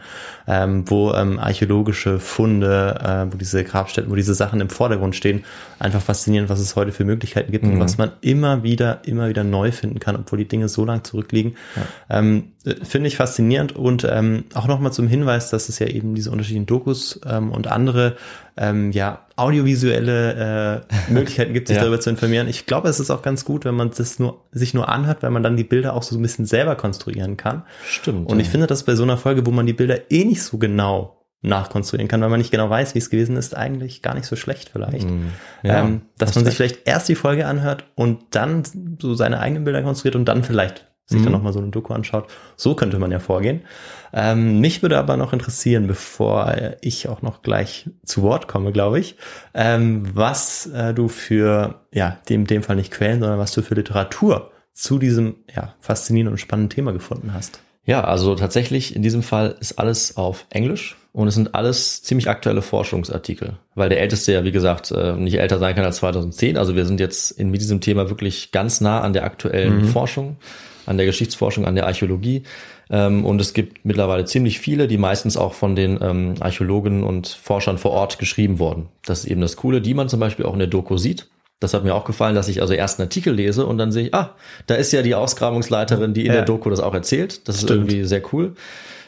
[0.47, 5.43] ähm, wo ähm, archäologische Funde, äh, wo diese Grabstätten, wo diese Sachen im Vordergrund stehen,
[5.85, 7.73] einfach faszinierend, was es heute für Möglichkeiten gibt mhm.
[7.73, 11.03] und was man immer wieder, immer wieder neu finden kann, obwohl die Dinge so lang
[11.03, 11.55] zurückliegen.
[11.75, 12.17] Ja.
[12.17, 12.51] Ähm,
[12.83, 16.65] finde ich faszinierend und ähm, auch nochmal zum Hinweis, dass es ja eben diese unterschiedlichen
[16.65, 18.17] Dokus ähm, und andere
[18.57, 21.83] ähm, ja audiovisuelle äh, Möglichkeiten gibt, sich ja.
[21.83, 22.47] darüber zu informieren.
[22.47, 25.31] Ich glaube, es ist auch ganz gut, wenn man das nur sich nur anhört, weil
[25.31, 27.63] man dann die Bilder auch so ein bisschen selber konstruieren kann.
[27.87, 28.29] Stimmt.
[28.29, 28.43] Und ja.
[28.43, 31.24] ich finde das bei so einer Folge, wo man die Bilder eh nicht so genau
[31.47, 34.35] nachkonstruieren kann, weil man nicht genau weiß, wie es gewesen ist, eigentlich gar nicht so
[34.35, 35.09] schlecht vielleicht.
[35.09, 35.27] Mm,
[35.63, 38.63] ja, ähm, dass man sich vielleicht erst die Folge anhört und dann
[39.01, 41.25] so seine eigenen Bilder konstruiert und dann vielleicht sich mhm.
[41.25, 42.27] dann nochmal so eine Doku anschaut.
[42.55, 43.61] So könnte man ja vorgehen.
[44.11, 48.99] Ähm, mich würde aber noch interessieren, bevor ich auch noch gleich zu Wort komme, glaube
[48.99, 49.17] ich,
[49.53, 53.75] ähm, was äh, du für, ja, dem, dem Fall nicht Quellen, sondern was du für
[53.75, 57.59] Literatur zu diesem, ja, faszinierenden und spannenden Thema gefunden hast.
[57.85, 62.29] Ja, also tatsächlich in diesem Fall ist alles auf Englisch und es sind alles ziemlich
[62.29, 66.57] aktuelle Forschungsartikel, weil der älteste ja, wie gesagt, äh, nicht älter sein kann als 2010.
[66.57, 69.87] Also wir sind jetzt in, mit diesem Thema wirklich ganz nah an der aktuellen mhm.
[69.87, 70.37] Forschung
[70.85, 72.43] an der Geschichtsforschung, an der Archäologie.
[72.89, 77.27] Ähm, und es gibt mittlerweile ziemlich viele, die meistens auch von den ähm, Archäologen und
[77.27, 78.89] Forschern vor Ort geschrieben wurden.
[79.03, 81.27] Das ist eben das Coole, die man zum Beispiel auch in der Doku sieht.
[81.59, 84.07] Das hat mir auch gefallen, dass ich also erst einen Artikel lese und dann sehe
[84.07, 84.35] ich, ah,
[84.67, 86.33] da ist ja die Ausgrabungsleiterin, die in ja.
[86.33, 87.47] der Doku das auch erzählt.
[87.47, 87.69] Das Stimmt.
[87.69, 88.55] ist irgendwie sehr cool.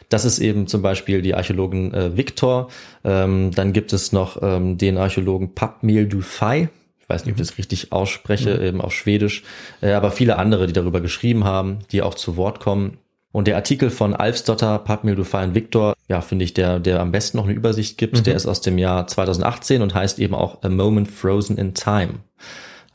[0.10, 2.70] Das ist eben zum Beispiel die Archäologin äh, Victor.
[3.04, 6.70] Ähm, dann gibt es noch ähm, den Archäologen Papmil Dufay.
[7.00, 9.44] Ich weiß nicht, ob ich das richtig ausspreche, eben auf Schwedisch.
[9.82, 12.98] Äh, aber viele andere, die darüber geschrieben haben, die auch zu Wort kommen.
[13.32, 17.12] Und der Artikel von Alfsdotter, Papmil Dufay und Victor, ja, finde ich, der, der am
[17.12, 20.64] besten noch eine Übersicht gibt, der ist aus dem Jahr 2018 und heißt eben auch
[20.64, 22.16] A Moment Frozen in Time.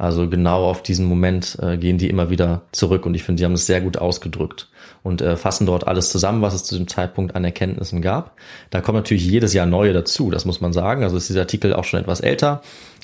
[0.02, 3.44] Also genau auf diesen Moment äh, gehen die immer wieder zurück und ich finde, die
[3.44, 4.68] haben es sehr gut ausgedrückt
[5.04, 8.36] und äh, fassen dort alles zusammen, was es zu dem Zeitpunkt an Erkenntnissen gab.
[8.70, 11.04] Da kommen natürlich jedes Jahr neue dazu, das muss man sagen.
[11.04, 12.62] Also ist dieser Artikel auch schon etwas älter,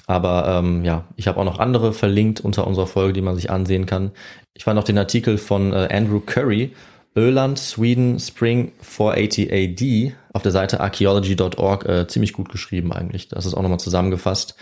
[0.08, 3.48] aber ähm, ja, ich habe auch noch andere verlinkt unter unserer Folge, die man sich
[3.48, 4.10] ansehen kann.
[4.54, 6.72] Ich fand auch den Artikel von äh, Andrew Curry,
[7.18, 13.28] Irland, Sweden, Spring 480 AD auf der Seite archaeology.org äh, ziemlich gut geschrieben eigentlich.
[13.28, 14.54] Das ist auch nochmal zusammengefasst.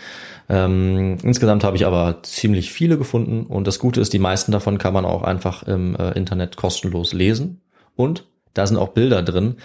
[0.49, 4.79] Ähm, insgesamt habe ich aber ziemlich viele gefunden und das Gute ist, die meisten davon
[4.79, 7.61] kann man auch einfach im äh, Internet kostenlos lesen
[7.95, 9.57] und da sind auch Bilder drin,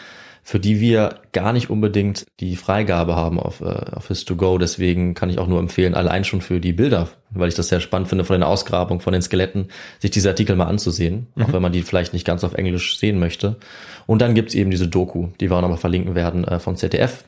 [0.45, 4.59] für die wir gar nicht unbedingt die Freigabe haben auf, äh, auf His2Go.
[4.59, 7.80] Deswegen kann ich auch nur empfehlen, allein schon für die Bilder, weil ich das sehr
[7.80, 9.68] spannend finde, von den Ausgrabungen, von den Skeletten,
[10.01, 11.43] sich diese Artikel mal anzusehen, mhm.
[11.45, 13.57] auch wenn man die vielleicht nicht ganz auf Englisch sehen möchte.
[14.07, 17.24] Und dann gibt's eben diese Doku, die wir auch nochmal verlinken werden äh, von ZDF,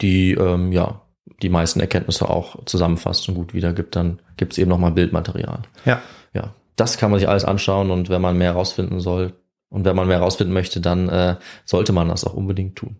[0.00, 1.02] die ähm, ja
[1.42, 5.62] die meisten Erkenntnisse auch zusammenfasst und gut wiedergibt, dann gibt's eben nochmal Bildmaterial.
[5.84, 6.02] Ja.
[6.34, 9.34] Ja, das kann man sich alles anschauen und wenn man mehr herausfinden soll
[9.70, 12.96] und wenn man mehr herausfinden möchte, dann äh, sollte man das auch unbedingt tun.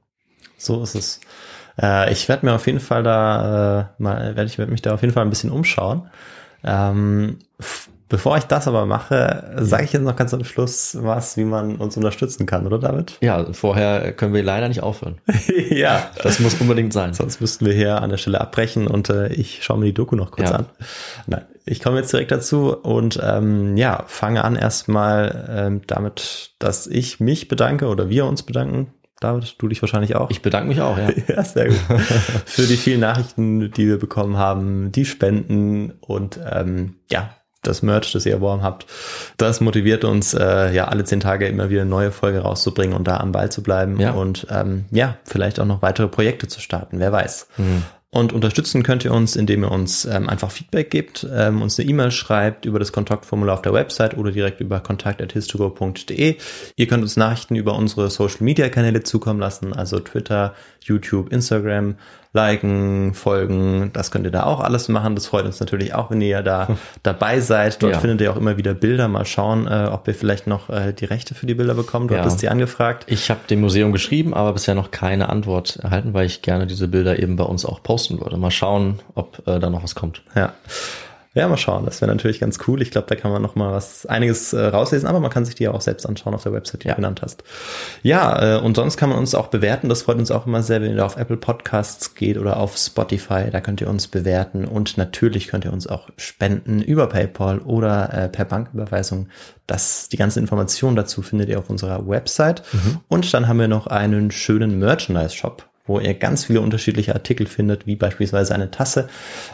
[0.56, 1.20] So ist es.
[1.80, 4.94] Äh, ich werde mir auf jeden Fall da äh, mal, werde ich werd mich da
[4.94, 6.08] auf jeden Fall ein bisschen umschauen.
[6.64, 7.38] Ähm,
[8.10, 11.76] Bevor ich das aber mache, sage ich jetzt noch ganz am Schluss was, wie man
[11.76, 13.16] uns unterstützen kann, oder David?
[13.20, 15.18] Ja, vorher können wir leider nicht aufhören.
[15.70, 16.10] ja.
[16.20, 17.14] Das muss unbedingt sein.
[17.14, 20.16] Sonst müssten wir hier an der Stelle abbrechen und äh, ich schaue mir die Doku
[20.16, 20.56] noch kurz Ja.
[20.56, 20.66] an.
[21.28, 26.86] Nein, ich komme jetzt direkt dazu und ähm, ja, fange an erstmal ähm, damit, dass
[26.86, 28.92] ich mich bedanke oder wir uns bedanken.
[29.20, 30.30] David, du dich wahrscheinlich auch.
[30.30, 31.10] Ich bedanke mich auch, ja.
[31.28, 31.76] Ja, sehr gut.
[32.46, 37.30] Für die vielen Nachrichten, die wir bekommen haben, die Spenden und ähm, ja,
[37.62, 38.86] das Merch, das ihr erworben habt.
[39.36, 43.06] Das motiviert uns, äh, ja, alle zehn Tage immer wieder eine neue Folge rauszubringen und
[43.06, 44.12] da am Ball zu bleiben Ja.
[44.12, 47.48] und ähm, ja, vielleicht auch noch weitere Projekte zu starten, wer weiß.
[48.12, 51.88] Und unterstützen könnt ihr uns, indem ihr uns ähm, einfach Feedback gebt, ähm, uns eine
[51.88, 56.36] E-Mail schreibt über das Kontaktformular auf der Website oder direkt über kontakt.histogo.de.
[56.74, 61.94] Ihr könnt uns Nachrichten über unsere Social Media Kanäle zukommen lassen, also Twitter, YouTube, Instagram,
[62.32, 65.16] liken, folgen, das könnt ihr da auch alles machen.
[65.16, 66.68] Das freut uns natürlich auch, wenn ihr da
[67.02, 67.82] dabei seid.
[67.82, 67.98] Dort Ja.
[67.98, 69.08] findet ihr auch immer wieder Bilder.
[69.08, 72.10] Mal schauen, äh, ob ihr vielleicht noch äh, die Rechte für die Bilder bekommt.
[72.10, 72.26] Dort Ja.
[72.26, 73.04] ist die angefragt.
[73.08, 76.86] Ich habe dem Museum geschrieben, aber bisher noch keine Antwort erhalten, weil ich gerne diese
[76.86, 78.36] Bilder eben bei uns auch posten würde.
[78.36, 80.22] Mal schauen, ob äh, da noch was kommt.
[80.36, 80.52] Ja.
[81.32, 81.84] Ja, mal schauen.
[81.84, 82.82] Das wäre natürlich ganz cool.
[82.82, 85.54] Ich glaube, da kann man noch mal was einiges äh, rauslesen, aber man kann sich
[85.54, 86.94] die ja auch selbst anschauen auf der Website, die Ja.
[86.94, 87.44] du genannt hast.
[88.02, 89.88] Ja, äh, und sonst kann man uns auch bewerten.
[89.88, 92.76] Das freut uns auch immer sehr, wenn ihr da auf Apple Podcasts geht oder auf
[92.76, 93.48] Spotify.
[93.52, 98.12] Da könnt ihr uns bewerten und natürlich könnt ihr uns auch spenden über PayPal oder
[98.12, 99.28] äh, per Banküberweisung.
[99.68, 102.64] Das, die ganzen Informationen dazu findet ihr auf unserer Website.
[103.06, 107.86] Und dann haben wir noch einen schönen Merchandise-Shop, wo ihr ganz viele unterschiedliche Artikel findet,
[107.86, 109.08] wie beispielsweise eine Tasse.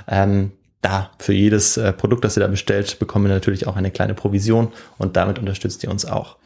[0.09, 0.53] Ähm,
[0.83, 4.15] da für jedes äh, Produkt, das ihr da bestellt, bekommen wir natürlich auch eine kleine
[4.15, 4.69] Provision
[4.99, 6.37] und damit unterstützt ihr uns auch.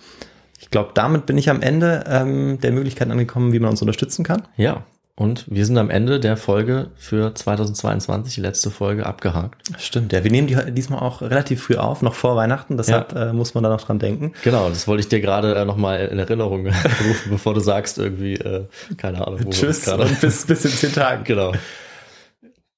[0.58, 4.24] Ich glaube, damit bin ich am Ende ähm, der Möglichkeiten angekommen, wie man uns unterstützen
[4.24, 4.42] kann.
[4.56, 4.84] Ja,
[5.20, 9.60] und wir sind am Ende der Folge für 2022, die letzte Folge, abgehakt.
[9.78, 13.34] Stimmt, ja, wir nehmen die diesmal auch relativ früh auf, noch vor Weihnachten, deshalb äh,
[13.34, 14.32] muss man da noch dran denken.
[14.44, 16.66] Genau, das wollte ich dir gerade äh, nochmal in Erinnerung
[17.06, 18.64] rufen, bevor du sagst irgendwie, äh,
[18.96, 20.04] keine Ahnung, wo wir Tschüss gerade...
[20.04, 21.24] und bis, bis in zehn Tagen.
[21.30, 21.52] Genau.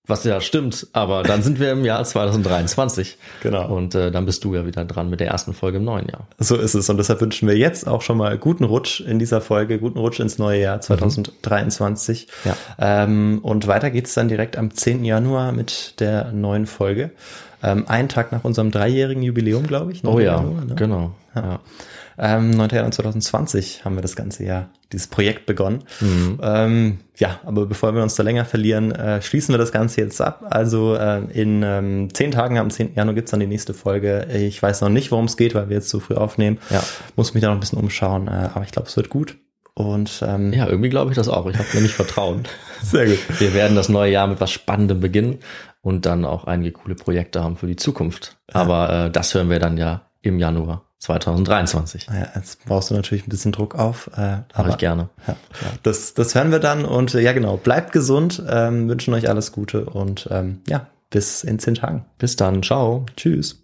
[0.08, 3.18] Was ja stimmt, aber dann sind wir im Jahr 2023.
[3.40, 3.72] Genau.
[3.72, 6.26] Und äh, dann bist du ja wieder dran mit der ersten Folge im neuen Jahr.
[6.38, 9.40] So ist es und deshalb wünschen wir jetzt auch schon mal guten Rutsch in dieser
[9.40, 12.26] Folge, guten Rutsch ins neue Jahr 2023.
[12.44, 12.56] Ja.
[12.80, 15.04] Ähm, und weiter geht's dann direkt am 10.
[15.04, 17.12] Januar mit der neuen Folge.
[17.62, 20.02] Ähm, einen Tag nach unserem dreijährigen Jubiläum, glaube ich.
[20.02, 20.14] 9.
[20.14, 20.74] Oh ja, Januar, ne?
[20.74, 21.14] genau.
[21.36, 21.60] Ja.
[22.18, 22.68] Ähm, 9.
[22.70, 25.84] Januar 2020 haben wir das ganze Jahr, dieses Projekt begonnen.
[26.00, 26.40] Mhm.
[26.42, 30.20] Ähm, ja, aber bevor wir uns da länger verlieren, äh, schließen wir das Ganze jetzt
[30.20, 30.44] ab.
[30.50, 32.94] Also äh, in ähm, zehn Tagen, am 10.
[32.94, 34.26] Januar gibt's dann die nächste Folge.
[34.32, 36.58] Ich weiß noch nicht, worum es geht, weil wir jetzt so früh aufnehmen.
[36.70, 36.82] Ja.
[37.16, 39.36] Muss mich da noch ein bisschen umschauen, äh, aber ich glaube, es wird gut.
[39.74, 41.46] Und ähm, Ja, irgendwie glaube ich das auch.
[41.46, 42.42] Ich habe nämlich Vertrauen.
[42.82, 43.18] sehr gut.
[43.38, 45.38] Wir werden das neue Jahr mit was Spannendem beginnen
[45.80, 48.36] und dann auch einige coole Projekte haben für die Zukunft.
[48.52, 52.06] Aber äh, das hören wir dann ja im Januar 2023.
[52.06, 54.08] Ja, jetzt brauchst du natürlich ein bisschen Druck auf.
[54.16, 55.08] Äh, aber ich gerne.
[55.26, 55.34] Ja,
[55.82, 59.50] das, das hören wir dann und äh, ja genau, bleibt gesund, ähm, wünschen euch alles
[59.50, 62.04] Gute und ähm, ja, bis in zehn Tagen.
[62.18, 63.06] Bis dann, ciao.
[63.16, 63.58] Tschüss.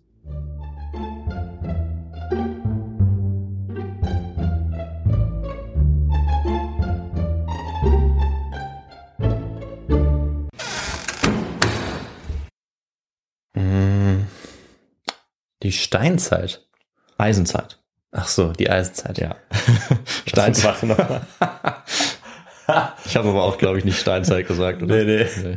[13.55, 14.25] Mm.
[15.63, 16.68] Die Steinzeit.
[17.19, 17.79] Eisenzeit.
[18.13, 19.19] Ach so, die Eisenzeit.
[19.19, 19.37] Ja.
[20.27, 20.65] Steinzeit.
[20.65, 21.21] Warte noch mal.
[23.07, 25.03] Ich habe aber auch, glaube ich, nicht Steinzeit gesagt, oder?
[25.03, 25.57] Nee, nee.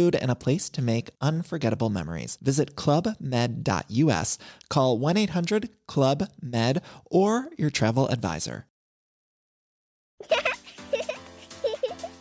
[0.15, 2.37] and a place to make unforgettable memories.
[2.41, 4.37] Visit clubmed.us,
[4.69, 8.65] call 1 800 Club Med, or your travel advisor.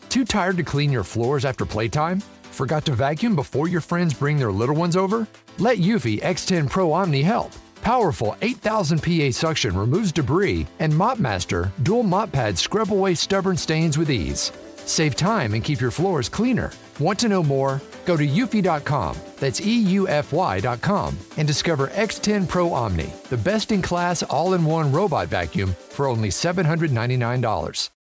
[0.08, 2.20] Too tired to clean your floors after playtime?
[2.50, 5.26] Forgot to vacuum before your friends bring their little ones over?
[5.58, 7.52] Let Eufy X10 Pro Omni help.
[7.82, 13.96] Powerful 8000 PA suction removes debris, and MopMaster dual mop pads scrub away stubborn stains
[13.96, 14.52] with ease.
[14.84, 16.72] Save time and keep your floors cleaner.
[16.98, 17.80] Want to know more?
[18.04, 24.54] Go to eufy.com, that's EUFY.com, and discover X10 Pro Omni, the best in class all
[24.54, 27.90] in one robot vacuum for only $799.